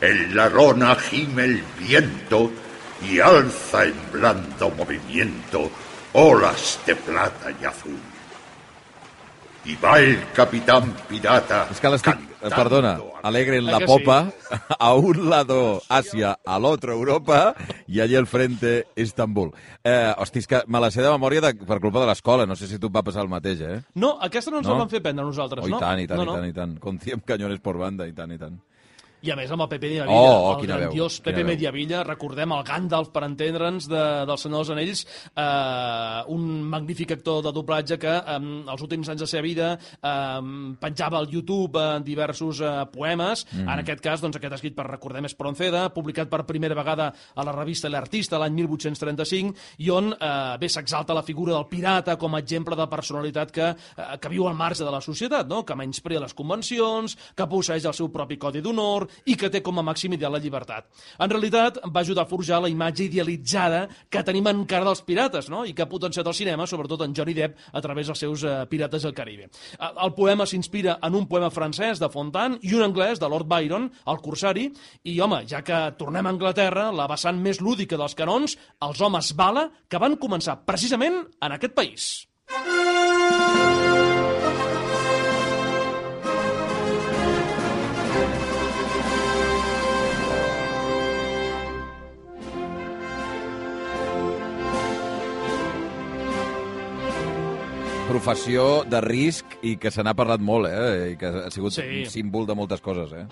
en 0.01 0.35
la 0.35 0.49
lona 0.49 0.95
gime 0.95 1.45
el 1.45 1.63
viento 1.79 2.51
y 3.01 3.19
alza 3.19 3.85
en 3.85 3.95
blando 4.11 4.69
movimiento 4.71 5.69
olas 6.13 6.79
de 6.85 6.95
plata 6.95 7.51
y 7.61 7.65
azul. 7.65 7.99
Y 9.65 9.75
va 9.83 9.97
el 9.99 10.19
capitán 10.31 10.93
pirata. 11.09 11.65
És 11.73 11.79
que 11.81 11.89
l'estic... 11.89 12.13
cantando 12.13 12.31
Perdona, 12.55 12.91
a- 13.01 13.21
alegren 13.25 13.65
Eh 13.65 13.71
la 13.73 13.79
popa 13.81 14.29
a 14.79 14.93
un 14.93 15.27
lado 15.31 15.81
Asia, 15.89 16.37
al 16.45 16.65
otro 16.69 16.93
Europa 16.93 17.55
i 17.87 17.99
allí 17.99 18.15
al 18.15 18.27
frente 18.27 18.85
Estambul. 18.95 19.49
Eh, 19.83 20.13
hosti, 20.21 20.43
és 20.43 20.47
que 20.47 20.59
me 20.67 20.77
la 20.79 20.91
sé 20.93 21.01
de 21.01 21.09
memòria 21.09 21.41
de, 21.41 21.55
per 21.65 21.79
culpa 21.81 22.03
de 22.03 22.11
l'escola. 22.11 22.45
No 22.45 22.53
sé 22.55 22.67
si 22.69 22.77
tu 22.77 22.91
et 22.91 22.95
va 22.95 23.01
passar 23.01 23.23
el 23.25 23.31
mateix, 23.33 23.61
eh? 23.65 23.79
No, 23.95 24.19
aquesta 24.21 24.51
no 24.53 24.61
ens 24.61 24.67
No? 24.69 24.75
la 24.77 24.83
van 24.85 24.93
fer 24.93 25.01
prendre 25.01 25.25
a 25.25 25.31
nosaltres, 25.31 25.65
Oh, 25.65 25.67
i 25.67 25.71
no? 25.73 25.79
tant, 25.81 25.97
i 25.99 26.05
tant, 26.05 26.21
no, 26.21 26.23
i 26.23 26.27
no. 26.29 26.35
tant, 26.37 26.45
i 26.45 26.53
tant. 26.53 26.77
Con 26.79 26.99
100 27.01 27.25
cañones 27.25 27.59
por 27.65 27.79
banda, 27.81 28.05
i 28.05 28.13
tant, 28.13 28.31
i 28.31 28.37
tant. 28.37 28.61
I 29.21 29.31
a 29.31 29.35
més 29.35 29.49
amb 29.51 29.61
el 29.63 29.69
Pepe 29.69 29.87
Mediavilla, 29.87 30.15
Oh, 30.15 30.25
oh, 30.25 30.51
el 30.59 30.67
veu, 30.67 30.77
grandiós 30.77 31.15
quina 31.19 31.25
Pepe 31.25 31.43
veu. 31.43 31.47
Mediavilla, 31.47 32.03
recordem 32.03 32.51
el 32.51 32.63
Gandalf, 32.67 33.09
per 33.09 33.23
entendre'ns, 33.25 33.87
de, 33.89 34.01
del 34.27 34.37
Senyor 34.37 34.59
dels 34.65 34.69
Anells, 34.75 35.05
eh, 35.35 36.23
un 36.35 36.61
magnífic 36.69 37.11
actor 37.15 37.41
de 37.45 37.51
doblatge 37.55 37.97
que 38.01 38.11
eh, 38.11 38.37
els 38.71 38.81
últims 38.85 39.09
anys 39.09 39.21
de 39.23 39.25
la 39.25 39.31
seva 39.31 39.43
vida 39.45 39.69
eh, 39.79 40.75
penjava 40.81 41.17
al 41.19 41.29
YouTube 41.31 41.79
eh, 41.81 41.99
diversos 42.05 42.61
eh, 42.61 42.73
poemes, 42.93 43.45
Mhm. 43.55 43.69
en 43.69 43.79
aquest 43.79 44.01
cas 44.01 44.21
doncs, 44.21 44.35
aquest 44.37 44.53
escrit 44.57 44.75
per 44.75 44.85
Recordem 44.87 45.25
Espronceda, 45.25 45.87
publicat 45.93 46.29
per 46.29 46.43
primera 46.45 46.75
vegada 46.75 47.13
a 47.35 47.43
la 47.43 47.51
revista 47.53 47.89
L'Artista 47.89 48.37
l'any 48.39 48.53
1835, 48.53 49.55
i 49.79 49.89
on 49.89 50.11
eh, 50.13 50.57
bé 50.59 50.69
s'exalta 50.69 51.13
la 51.13 51.23
figura 51.23 51.53
del 51.53 51.67
pirata 51.67 52.15
com 52.17 52.35
a 52.35 52.39
exemple 52.39 52.75
de 52.75 52.87
personalitat 52.87 53.51
que, 53.51 53.69
eh, 53.71 54.17
que 54.19 54.29
viu 54.29 54.47
al 54.47 54.55
marge 54.55 54.83
de 54.83 54.91
la 54.91 55.01
societat, 55.01 55.47
no? 55.47 55.63
que 55.65 55.75
menysprea 55.75 56.19
les 56.19 56.33
convencions, 56.33 57.17
que 57.35 57.47
posseix 57.47 57.85
el 57.85 57.93
seu 57.93 58.09
propi 58.11 58.37
codi 58.37 58.61
d'honor 58.61 59.07
i 59.25 59.35
que 59.39 59.49
té 59.51 59.61
com 59.65 59.79
a 59.79 59.85
màxim 59.85 60.13
ideal 60.15 60.33
la 60.35 60.41
llibertat. 60.43 60.87
En 61.19 61.31
realitat, 61.31 61.79
va 61.87 62.03
ajudar 62.03 62.25
a 62.25 62.29
forjar 62.29 62.61
la 62.63 62.71
imatge 62.71 63.05
idealitzada 63.07 63.85
que 64.09 64.23
tenim 64.23 64.47
encara 64.51 64.87
dels 64.87 65.03
pirates, 65.05 65.49
no? 65.49 65.63
i 65.65 65.73
que 65.73 65.85
ha 65.85 65.89
potenciat 65.91 66.27
el 66.27 66.37
cinema, 66.37 66.67
sobretot 66.67 67.05
en 67.05 67.15
Johnny 67.15 67.35
Depp, 67.37 67.57
a 67.73 67.81
través 67.81 68.07
dels 68.11 68.19
seus 68.25 68.43
eh, 68.43 68.55
Pirates 68.69 69.05
del 69.05 69.15
Caribe. 69.15 69.49
El 69.79 70.13
poema 70.17 70.47
s'inspira 70.49 70.97
en 71.03 71.15
un 71.15 71.27
poema 71.27 71.51
francès 71.53 72.01
de 72.01 72.09
Fontaine 72.11 72.59
i 72.61 72.75
un 72.75 72.85
anglès 72.85 73.21
de 73.21 73.29
Lord 73.31 73.49
Byron, 73.49 73.89
el 74.05 74.21
Corsari, 74.23 74.69
i, 75.03 75.19
home, 75.21 75.43
ja 75.49 75.61
que 75.65 75.81
tornem 75.99 76.25
a 76.25 76.35
Anglaterra, 76.35 76.89
la 76.95 77.09
vessant 77.11 77.41
més 77.41 77.61
lúdica 77.63 77.99
dels 77.99 78.17
canons, 78.17 78.57
els 78.85 79.01
homes 79.01 79.33
bala, 79.37 79.69
que 79.89 80.01
van 80.01 80.19
començar 80.21 80.61
precisament 80.65 81.23
en 81.41 81.57
aquest 81.57 81.77
país. 81.77 82.09
Professió 98.05 98.83
de 98.85 98.99
risc 99.01 99.55
i 99.65 99.75
que 99.81 99.89
se 99.91 100.03
n'ha 100.05 100.13
parlat 100.13 100.39
molt, 100.45 100.67
eh? 100.69 101.13
I 101.13 101.17
que 101.17 101.25
ha 101.25 101.49
sigut 101.51 101.73
Sí. 101.73 101.81
un 102.03 102.11
símbol 102.11 102.45
de 102.45 102.53
moltes 102.55 102.79
coses, 102.81 103.11
eh? 103.13 103.25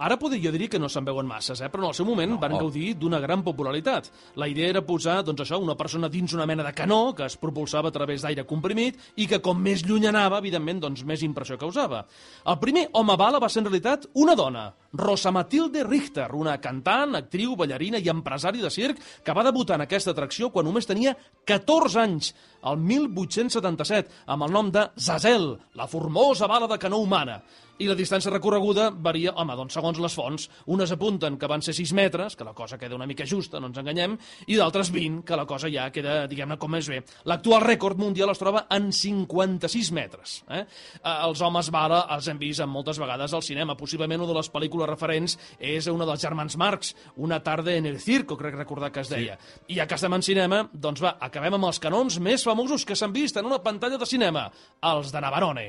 Ara 0.00 0.16
podria 0.16 0.48
jo 0.48 0.56
dir 0.56 0.70
que 0.72 0.78
no 0.80 0.88
se'n 0.88 1.04
veuen 1.04 1.28
masses, 1.28 1.60
eh? 1.60 1.68
però 1.68 1.84
en 1.84 1.90
el 1.90 1.96
seu 1.98 2.06
moment 2.08 2.30
no. 2.32 2.38
van 2.40 2.54
gaudir 2.56 2.94
d'una 2.96 3.18
gran 3.20 3.42
popularitat. 3.44 4.06
La 4.40 4.48
idea 4.48 4.70
era 4.72 4.80
posar 4.80 5.18
doncs 5.26 5.44
això, 5.44 5.58
una 5.60 5.76
persona 5.76 6.08
dins 6.08 6.32
una 6.32 6.46
mena 6.48 6.64
de 6.64 6.72
canó 6.72 7.12
que 7.14 7.26
es 7.28 7.36
propulsava 7.36 7.90
a 7.90 7.92
través 7.92 8.24
d'aire 8.24 8.46
comprimit 8.48 8.96
i 9.20 9.28
que 9.28 9.42
com 9.44 9.60
més 9.60 9.84
lluny 9.84 10.08
anava, 10.08 10.40
evidentment, 10.40 10.80
doncs 10.86 11.04
més 11.04 11.20
impressió 11.26 11.60
causava. 11.60 12.06
El 12.48 12.56
primer 12.64 12.86
home 12.96 13.18
bala 13.20 13.42
va 13.44 13.52
ser 13.52 13.60
en 13.60 13.68
realitat 13.68 14.08
una 14.24 14.38
dona, 14.38 14.70
Rosa 14.96 15.34
Matilde 15.36 15.84
Richter, 15.84 16.30
una 16.32 16.56
cantant, 16.64 17.20
actriu, 17.20 17.52
ballarina 17.60 18.00
i 18.00 18.08
empresari 18.08 18.64
de 18.64 18.72
circ 18.72 19.04
que 19.22 19.36
va 19.36 19.44
debutar 19.44 19.76
en 19.76 19.84
aquesta 19.84 20.16
atracció 20.16 20.48
quan 20.48 20.64
només 20.64 20.88
tenia 20.88 21.12
14 21.44 22.00
anys, 22.00 22.32
el 22.64 22.80
1877, 22.80 24.24
amb 24.32 24.48
el 24.48 24.56
nom 24.56 24.72
de 24.72 24.88
Zazel, 24.96 25.50
la 25.76 25.92
formosa 25.92 26.48
bala 26.48 26.72
de 26.72 26.80
canó 26.80 27.04
humana. 27.04 27.42
I 27.80 27.86
la 27.88 27.96
distància 27.96 28.28
recorreguda 28.32 28.90
varia, 28.92 29.32
home, 29.40 29.54
doncs 29.56 29.72
segons 29.78 29.98
les 30.04 30.12
fonts. 30.12 30.46
Unes 30.68 30.90
apunten 30.92 31.38
que 31.40 31.48
van 31.48 31.62
ser 31.64 31.72
6 31.72 31.94
metres, 31.96 32.36
que 32.36 32.44
la 32.44 32.52
cosa 32.52 32.76
queda 32.76 32.98
una 32.98 33.06
mica 33.08 33.24
justa, 33.24 33.60
no 33.60 33.70
ens 33.70 33.80
enganyem, 33.80 34.18
i 34.52 34.58
d'altres 34.60 34.90
20, 34.92 35.22
que 35.24 35.38
la 35.38 35.46
cosa 35.48 35.70
ja 35.72 35.86
queda, 35.94 36.26
diguem-ne, 36.28 36.58
com 36.60 36.74
més 36.74 36.90
bé. 36.92 37.00
L'actual 37.30 37.64
rècord 37.64 37.96
mundial 37.96 38.34
es 38.34 38.42
troba 38.42 38.66
en 38.76 38.90
56 38.92 39.92
metres. 39.96 40.42
Eh? 40.48 40.60
Eh, 41.00 41.16
Els 41.30 41.40
homes 41.40 41.70
bala 41.72 42.02
els 42.12 42.28
hem 42.28 42.40
vist 42.40 42.60
moltes 42.68 43.00
vegades 43.00 43.32
al 43.32 43.44
cinema. 43.46 43.78
Possiblement 43.80 44.20
una 44.20 44.34
de 44.34 44.38
les 44.42 44.52
pel·lícules 44.52 44.90
referents 44.90 45.38
és 45.58 45.88
una 45.88 46.04
dels 46.08 46.20
germans 46.20 46.58
Marx, 46.60 46.94
Una 47.16 47.40
tarda 47.42 47.72
en 47.74 47.86
el 47.86 47.98
circo, 48.00 48.36
crec 48.36 48.54
recordar 48.54 48.92
que 48.92 49.00
es 49.00 49.08
deia. 49.08 49.38
I 49.68 49.80
ja 49.80 49.86
que 49.86 49.96
estem 49.96 50.12
en 50.14 50.22
cinema, 50.22 50.62
doncs 50.72 51.00
va, 51.02 51.16
acabem 51.20 51.56
amb 51.56 51.70
els 51.70 51.80
canons 51.80 52.18
més 52.20 52.44
famosos 52.44 52.84
que 52.84 52.96
s'han 52.96 53.12
vist 53.12 53.36
en 53.36 53.48
una 53.48 53.62
pantalla 53.62 53.98
de 53.98 54.06
cinema, 54.06 54.50
els 54.92 55.12
de 55.12 55.20
Navarone. 55.20 55.68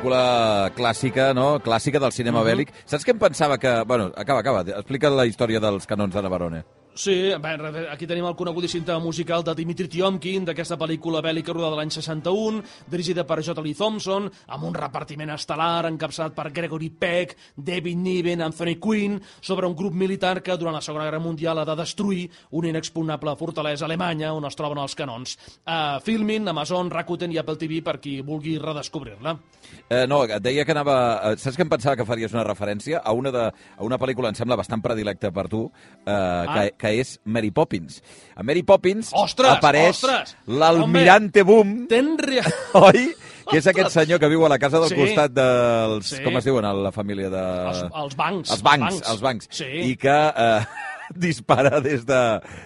Pel·lícula 0.00 0.72
clàssica, 0.72 1.34
no? 1.36 1.60
Clàssica 1.60 2.00
del 2.00 2.12
cinema 2.16 2.40
bèl·lic. 2.46 2.72
Saps 2.88 3.04
què 3.04 3.12
em 3.12 3.20
pensava 3.20 3.58
que... 3.60 3.82
Bueno, 3.84 4.10
acaba, 4.16 4.40
acaba. 4.40 4.64
Explica 4.80 5.10
la 5.12 5.26
història 5.28 5.60
dels 5.60 5.86
canons 5.86 6.14
de 6.14 6.22
Navarone. 6.22 6.62
Sí, 6.92 7.14
bé, 7.38 7.50
aquí 7.88 8.04
tenim 8.04 8.26
el 8.26 8.34
conegudíssim 8.36 8.82
tema 8.84 8.98
musical 9.00 9.44
de 9.46 9.54
Dimitri 9.54 9.86
Tiomkin, 9.88 10.44
d'aquesta 10.44 10.76
pel·lícula 10.76 11.22
bèl·lica 11.22 11.54
rodada 11.54 11.78
l'any 11.78 11.92
61, 11.94 12.58
dirigida 12.90 13.22
per 13.24 13.38
J. 13.46 13.54
Lee 13.62 13.76
Thompson, 13.78 14.26
amb 14.50 14.66
un 14.66 14.74
repartiment 14.74 15.30
estel·lar 15.32 15.86
encapçalat 15.88 16.34
per 16.36 16.50
Gregory 16.52 16.90
Peck, 16.90 17.36
David 17.56 17.96
Niven, 18.02 18.42
Anthony 18.42 18.74
Quinn, 18.82 19.20
sobre 19.40 19.70
un 19.70 19.76
grup 19.78 19.94
militar 19.94 20.42
que 20.42 20.56
durant 20.58 20.74
la 20.76 20.82
Segona 20.84 21.06
Guerra 21.06 21.22
Mundial 21.22 21.62
ha 21.62 21.64
de 21.64 21.78
destruir 21.78 22.26
una 22.50 22.68
inexpugnable 22.68 23.36
fortalesa 23.38 23.86
alemanya 23.86 24.34
on 24.34 24.44
es 24.50 24.58
troben 24.58 24.82
els 24.82 24.98
canons. 24.98 25.38
Uh, 25.62 26.02
Filmin, 26.04 26.50
Amazon, 26.50 26.90
Rakuten 26.90 27.32
i 27.32 27.38
Apple 27.40 27.56
TV 27.56 27.80
per 27.86 28.00
qui 28.02 28.18
vulgui 28.20 28.58
redescobrir-la. 28.58 29.38
Eh, 29.88 30.06
no, 30.10 30.24
et 30.26 30.42
deia 30.42 30.64
que 30.66 30.74
anava... 30.74 30.96
eh, 31.30 31.36
Saps 31.40 31.56
que 31.56 31.64
em 31.64 31.70
pensava 31.70 31.96
que 31.98 32.06
faries 32.06 32.34
una 32.34 32.44
referència 32.46 32.98
a 32.98 33.12
una, 33.14 33.30
de, 33.34 33.46
a 33.50 33.86
una 33.86 33.98
pel·lícula, 33.98 34.30
em 34.30 34.38
sembla, 34.38 34.58
bastant 34.58 34.82
predilecta 34.82 35.30
per 35.34 35.46
tu, 35.50 35.64
eh, 36.04 36.44
que, 36.50 36.64
que 36.80 36.94
és 37.02 37.18
Mary 37.24 37.50
Poppins. 37.54 38.00
A 38.34 38.42
Mary 38.46 38.62
Poppins 38.66 39.10
Ostres, 39.20 39.52
apareix 39.58 40.00
l'almirante 40.48 41.44
Boom, 41.46 41.84
Ten 41.90 42.14
oi? 42.80 43.10
Que 43.50 43.58
és 43.58 43.66
aquest 43.66 43.90
senyor 43.96 44.20
que 44.22 44.28
viu 44.30 44.44
a 44.46 44.50
la 44.52 44.58
casa 44.62 44.78
del 44.78 44.92
Sí. 44.92 44.96
costat 44.98 45.32
dels... 45.34 46.06
Sí. 46.14 46.20
Com 46.22 46.36
es 46.38 46.44
diuen, 46.46 46.64
a 46.64 46.70
la 46.72 46.92
família 46.94 47.28
de... 47.32 47.40
Els, 47.72 47.80
els 48.04 48.16
bancs. 48.16 48.52
Els 48.54 48.62
bancs, 48.62 49.00
els 49.10 49.24
bancs. 49.24 49.48
Sí. 49.50 49.66
I 49.90 49.96
que 49.98 50.14
eh, 50.14 50.60
dispara 51.14 51.80
des 51.80 52.04
de, 52.06 52.20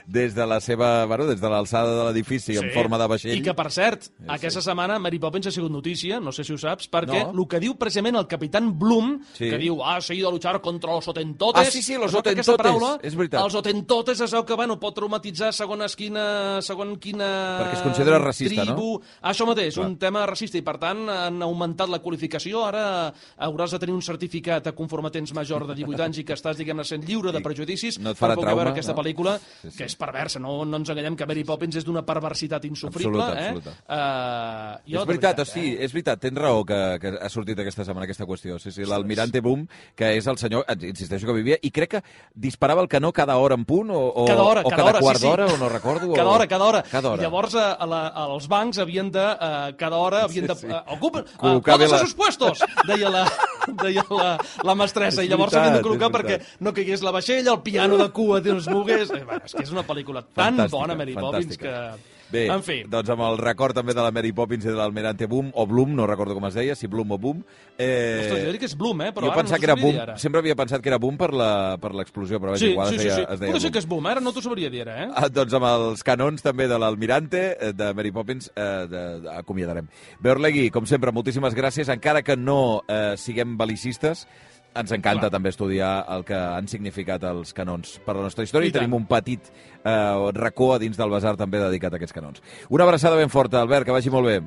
des 0.06 0.34
de 0.34 0.46
la 0.46 0.60
seva... 0.60 1.04
Bueno, 1.06 1.26
des 1.26 1.40
de 1.40 1.48
l'alçada 1.50 1.94
de 1.96 2.04
l'edifici 2.08 2.56
en 2.60 2.70
forma 2.74 2.98
de 3.00 3.06
vaixell. 3.08 3.38
I 3.38 3.42
que, 3.44 3.54
per 3.56 3.70
cert, 3.72 4.08
aquesta 4.28 4.62
setmana 4.64 4.98
Mary 5.02 5.18
Poppins 5.22 5.46
ha 5.48 5.52
sigut 5.54 5.72
notícia, 5.72 6.20
no 6.20 6.32
sé 6.32 6.44
si 6.44 6.52
ho 6.54 6.58
saps, 6.60 6.88
perquè 6.90 7.24
No. 7.24 7.30
el 7.42 7.48
que 7.48 7.60
diu 7.62 7.76
precisament 7.78 8.16
el 8.16 8.26
capitán 8.26 8.72
Bloom, 8.78 9.20
Sí. 9.34 9.48
que 9.50 9.58
diu, 9.58 9.82
ha 9.84 10.00
seguido 10.00 10.28
a 10.28 10.32
luchar 10.32 10.60
contra 10.60 10.92
los 10.92 11.06
otentotes... 11.08 11.68
Ah, 11.68 11.70
sí, 11.70 11.82
sí, 11.82 11.94
los 11.96 12.14
otentotes, 12.14 12.56
paraula, 12.56 12.98
és 13.02 13.14
veritat. 13.16 13.40
Els 13.44 13.54
otentotes 13.54 14.20
es 14.20 14.32
veu 14.32 14.44
que, 14.44 14.54
bueno, 14.54 14.78
pot 14.80 14.94
traumatitzar 14.94 15.52
segons 15.52 15.96
quina... 15.96 16.60
Segons 16.64 16.98
quina... 17.00 17.28
Perquè 17.60 17.78
es 17.78 17.82
considera 17.86 18.18
racista, 18.18 18.64
no? 18.64 18.74
tribu. 18.74 19.02
Això 19.22 19.46
mateix, 19.48 19.74
Clar. 19.74 19.86
un 19.88 19.96
tema 19.98 20.24
racista, 20.26 20.58
i 20.58 20.62
per 20.66 20.76
tant 20.82 21.04
han 21.10 21.42
augmentat 21.42 21.88
la 21.90 22.00
qualificació. 22.04 22.64
Ara 22.66 23.12
hauràs 23.38 23.72
de 23.74 23.78
tenir 23.82 23.94
un 23.94 24.02
certificat 24.02 24.66
a 24.66 24.72
conforme 24.76 25.10
tens 25.14 25.32
major 25.34 25.66
de 25.68 25.74
18 25.74 26.02
anys 26.04 26.18
i 26.22 26.24
que 26.24 26.34
estàs, 26.36 26.56
diguem-ne, 26.58 26.84
sent 26.84 27.04
lliure 27.06 27.32
de 27.32 27.40
prejudicis 27.44 27.98
no 28.00 28.10
et 28.14 28.18
farà 28.18 28.33
per 28.34 28.42
poder 28.42 28.50
veure 28.54 28.64
trauma, 28.64 28.74
aquesta 28.74 28.92
no? 28.92 28.98
pel·lícula, 29.00 29.36
Sí, 29.62 29.70
sí. 29.70 29.76
que 29.78 29.84
és 29.88 29.96
perversa. 29.96 30.40
No, 30.42 30.64
no 30.64 30.76
ens 30.80 30.90
enganyem 30.90 31.16
que 31.16 31.26
Mary 31.26 31.44
Poppins 31.44 31.76
és 31.80 31.84
d'una 31.86 32.02
perversitat 32.06 32.64
insufrible. 32.68 33.22
Absoluta, 33.22 33.40
eh? 33.40 33.48
absoluta. 33.48 33.74
Uh, 33.88 34.90
jo, 34.92 35.00
és 35.00 35.06
veritat, 35.08 35.38
o 35.38 35.42
eh? 35.42 35.50
sí, 35.50 35.64
és 35.78 35.92
veritat, 35.94 36.20
tens 36.20 36.38
raó 36.38 36.64
que, 36.68 36.78
que 37.02 37.14
ha 37.20 37.28
sortit 37.32 37.58
aquesta 37.62 37.84
setmana 37.86 38.04
aquesta 38.08 38.26
qüestió. 38.28 38.58
Sí, 38.62 38.72
sí, 38.74 38.84
l'almirante 38.88 39.40
Boom, 39.44 39.66
que 39.96 40.12
és 40.18 40.26
el 40.30 40.38
senyor, 40.40 40.64
eh, 40.68 40.76
insisteixo 40.90 41.26
que 41.28 41.36
vivia, 41.36 41.58
i 41.62 41.70
crec 41.74 41.96
que 41.96 42.02
disparava 42.34 42.82
el 42.82 42.88
canó 42.88 43.12
cada 43.12 43.36
hora 43.38 43.54
en 43.54 43.64
punt, 43.64 43.90
o, 43.90 44.00
o, 44.08 44.24
Cada 44.26 44.42
hora, 44.42 44.60
o 44.64 44.70
cada 44.70 44.76
cada 44.76 44.90
hora, 44.90 45.00
quart 45.00 45.18
sí, 45.18 45.22
sí. 45.24 45.28
d'hora, 45.28 45.46
o 45.46 45.56
no 45.58 45.68
recordo. 45.68 46.12
Cada 46.12 46.28
o... 46.28 46.32
hora, 46.34 46.46
cada 46.48 46.64
hora. 46.64 46.82
Cada 46.90 47.10
hora. 47.10 47.22
Llavors, 47.22 47.54
a, 47.54 47.72
a 47.74 47.86
la, 47.86 48.02
als 48.08 48.48
bancs 48.48 48.78
havien 48.82 49.10
de, 49.14 49.24
uh, 49.24 49.72
cada 49.78 49.96
hora, 49.96 50.24
havien 50.24 50.46
de... 50.50 50.54
Uh, 50.64 50.80
ocupen, 50.96 51.24
uh, 51.24 51.38
Col·locar 51.40 51.78
bé 51.78 51.88
la- 51.88 51.98
sus 52.04 52.14
puestos, 52.14 52.62
deia 52.88 53.10
la, 53.12 53.24
deia 53.84 54.04
la, 54.10 54.32
la 54.64 54.74
mestressa, 54.78 55.22
És 55.22 55.28
i 55.28 55.32
llavors 55.32 55.54
s'havien 55.54 55.78
de 55.78 55.84
col·locar 55.84 56.10
perquè 56.14 56.40
no 56.64 56.74
caigués 56.76 57.04
la 57.04 57.12
vaixella, 57.14 57.54
el 57.54 57.62
piano 57.66 57.98
de 58.00 58.08
cua 58.14 58.40
no 58.44 58.58
es 58.58 58.68
mogués... 58.70 59.12
Eh, 59.14 59.22
bueno, 59.24 59.44
és 59.44 59.54
que 59.54 59.64
és 59.66 59.72
una 59.74 59.84
pel·lícula 59.86 60.24
tan 60.26 60.58
Fantàstica, 60.58 60.76
bona, 60.76 60.98
Mary 60.98 61.16
Poppins, 61.18 61.56
fantàstica. 61.56 61.78
que... 61.98 62.13
Bé, 62.32 62.46
en 62.50 62.62
fi, 62.66 62.80
doncs 62.90 63.10
amb 63.12 63.22
el 63.26 63.36
record 63.38 63.76
també 63.76 63.94
de 63.94 64.02
la 64.02 64.10
Mary 64.14 64.32
Poppins 64.34 64.64
i 64.64 64.68
de 64.70 64.74
l'almirante 64.78 65.26
Boom, 65.30 65.50
o 65.54 65.66
Bloom, 65.70 65.92
no 65.94 66.06
recordo 66.08 66.34
com 66.34 66.46
es 66.48 66.54
deia, 66.56 66.74
si 66.74 66.88
Bloom 66.90 67.12
o 67.14 67.18
Boom. 67.20 67.42
Eh, 67.78 68.24
ostres, 68.24 68.40
jo 68.40 68.46
diria 68.48 68.62
que 68.62 68.68
és 68.70 68.76
Bloom, 68.78 69.02
eh? 69.06 69.10
Però 69.14 69.28
jo 69.28 69.32
ara 69.32 69.42
pensava 69.42 69.58
no 69.58 69.62
que 69.62 69.68
era 69.70 69.76
Boom, 69.78 69.98
ara. 70.02 70.16
sempre 70.18 70.40
havia 70.42 70.56
pensat 70.58 70.82
que 70.82 70.90
era 70.90 70.98
Boom 70.98 71.18
per 71.20 71.30
l'explosió, 71.34 72.40
però 72.42 72.54
vaja, 72.54 72.64
Sí, 72.64 72.72
igual 72.72 72.88
sí, 72.88 72.96
es 72.96 73.02
sí, 73.02 73.08
deia, 73.08 73.16
sí. 73.16 73.26
es 73.34 73.40
deia 73.40 73.52
Potser 73.52 73.68
sí 73.68 73.72
que 73.76 73.82
és 73.84 73.88
Boom, 73.90 74.06
ara 74.10 74.20
no 74.24 74.32
t'ho 74.32 74.42
sabria 74.42 74.70
dir, 74.72 74.82
ara, 74.86 74.96
eh? 75.04 75.08
Ah, 75.14 75.28
doncs 75.28 75.54
amb 75.54 75.68
els 75.68 76.02
canons 76.06 76.42
també 76.42 76.66
de 76.70 76.78
l'Almirante, 76.80 77.44
eh, 77.60 77.72
de 77.76 77.92
Mary 77.94 78.10
Poppins, 78.14 78.50
eh, 78.56 78.70
de, 78.90 79.04
de, 79.26 79.30
acomiadarem. 79.36 79.86
Beorlegui, 80.24 80.70
com 80.74 80.86
sempre, 80.90 81.12
moltíssimes 81.12 81.54
gràcies. 81.54 81.92
Encara 81.92 82.22
que 82.26 82.36
no 82.36 82.82
eh, 82.88 83.14
siguem 83.20 83.54
bel·licistes, 83.60 84.26
ens 84.74 84.92
encanta 84.92 85.28
Clar. 85.28 85.32
també 85.36 85.52
estudiar 85.52 85.92
el 86.16 86.24
que 86.26 86.38
han 86.38 86.68
significat 86.70 87.22
els 87.30 87.54
canons 87.56 87.98
per 88.04 88.16
la 88.18 88.26
nostra 88.26 88.46
història 88.46 88.70
I 88.70 88.74
i, 88.74 88.76
tenim 88.78 88.96
un 88.98 89.06
petit 89.10 89.52
eh, 89.84 90.32
racó 90.34 90.72
a 90.74 90.80
dins 90.82 90.98
del 90.98 91.14
basar 91.14 91.36
també 91.40 91.62
dedicat 91.62 91.94
a 91.94 92.00
aquests 92.00 92.16
canons. 92.16 92.42
Una 92.68 92.88
abraçada 92.88 93.16
ben 93.20 93.32
forta, 93.32 93.62
Albert, 93.62 93.86
que 93.86 93.94
vagi 93.94 94.10
molt 94.10 94.30
bé. 94.30 94.40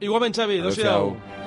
Igualment, 0.00 0.36
Xavi, 0.36 0.60
adéu-siau. 0.60 1.12
Adéu-siau. 1.16 1.45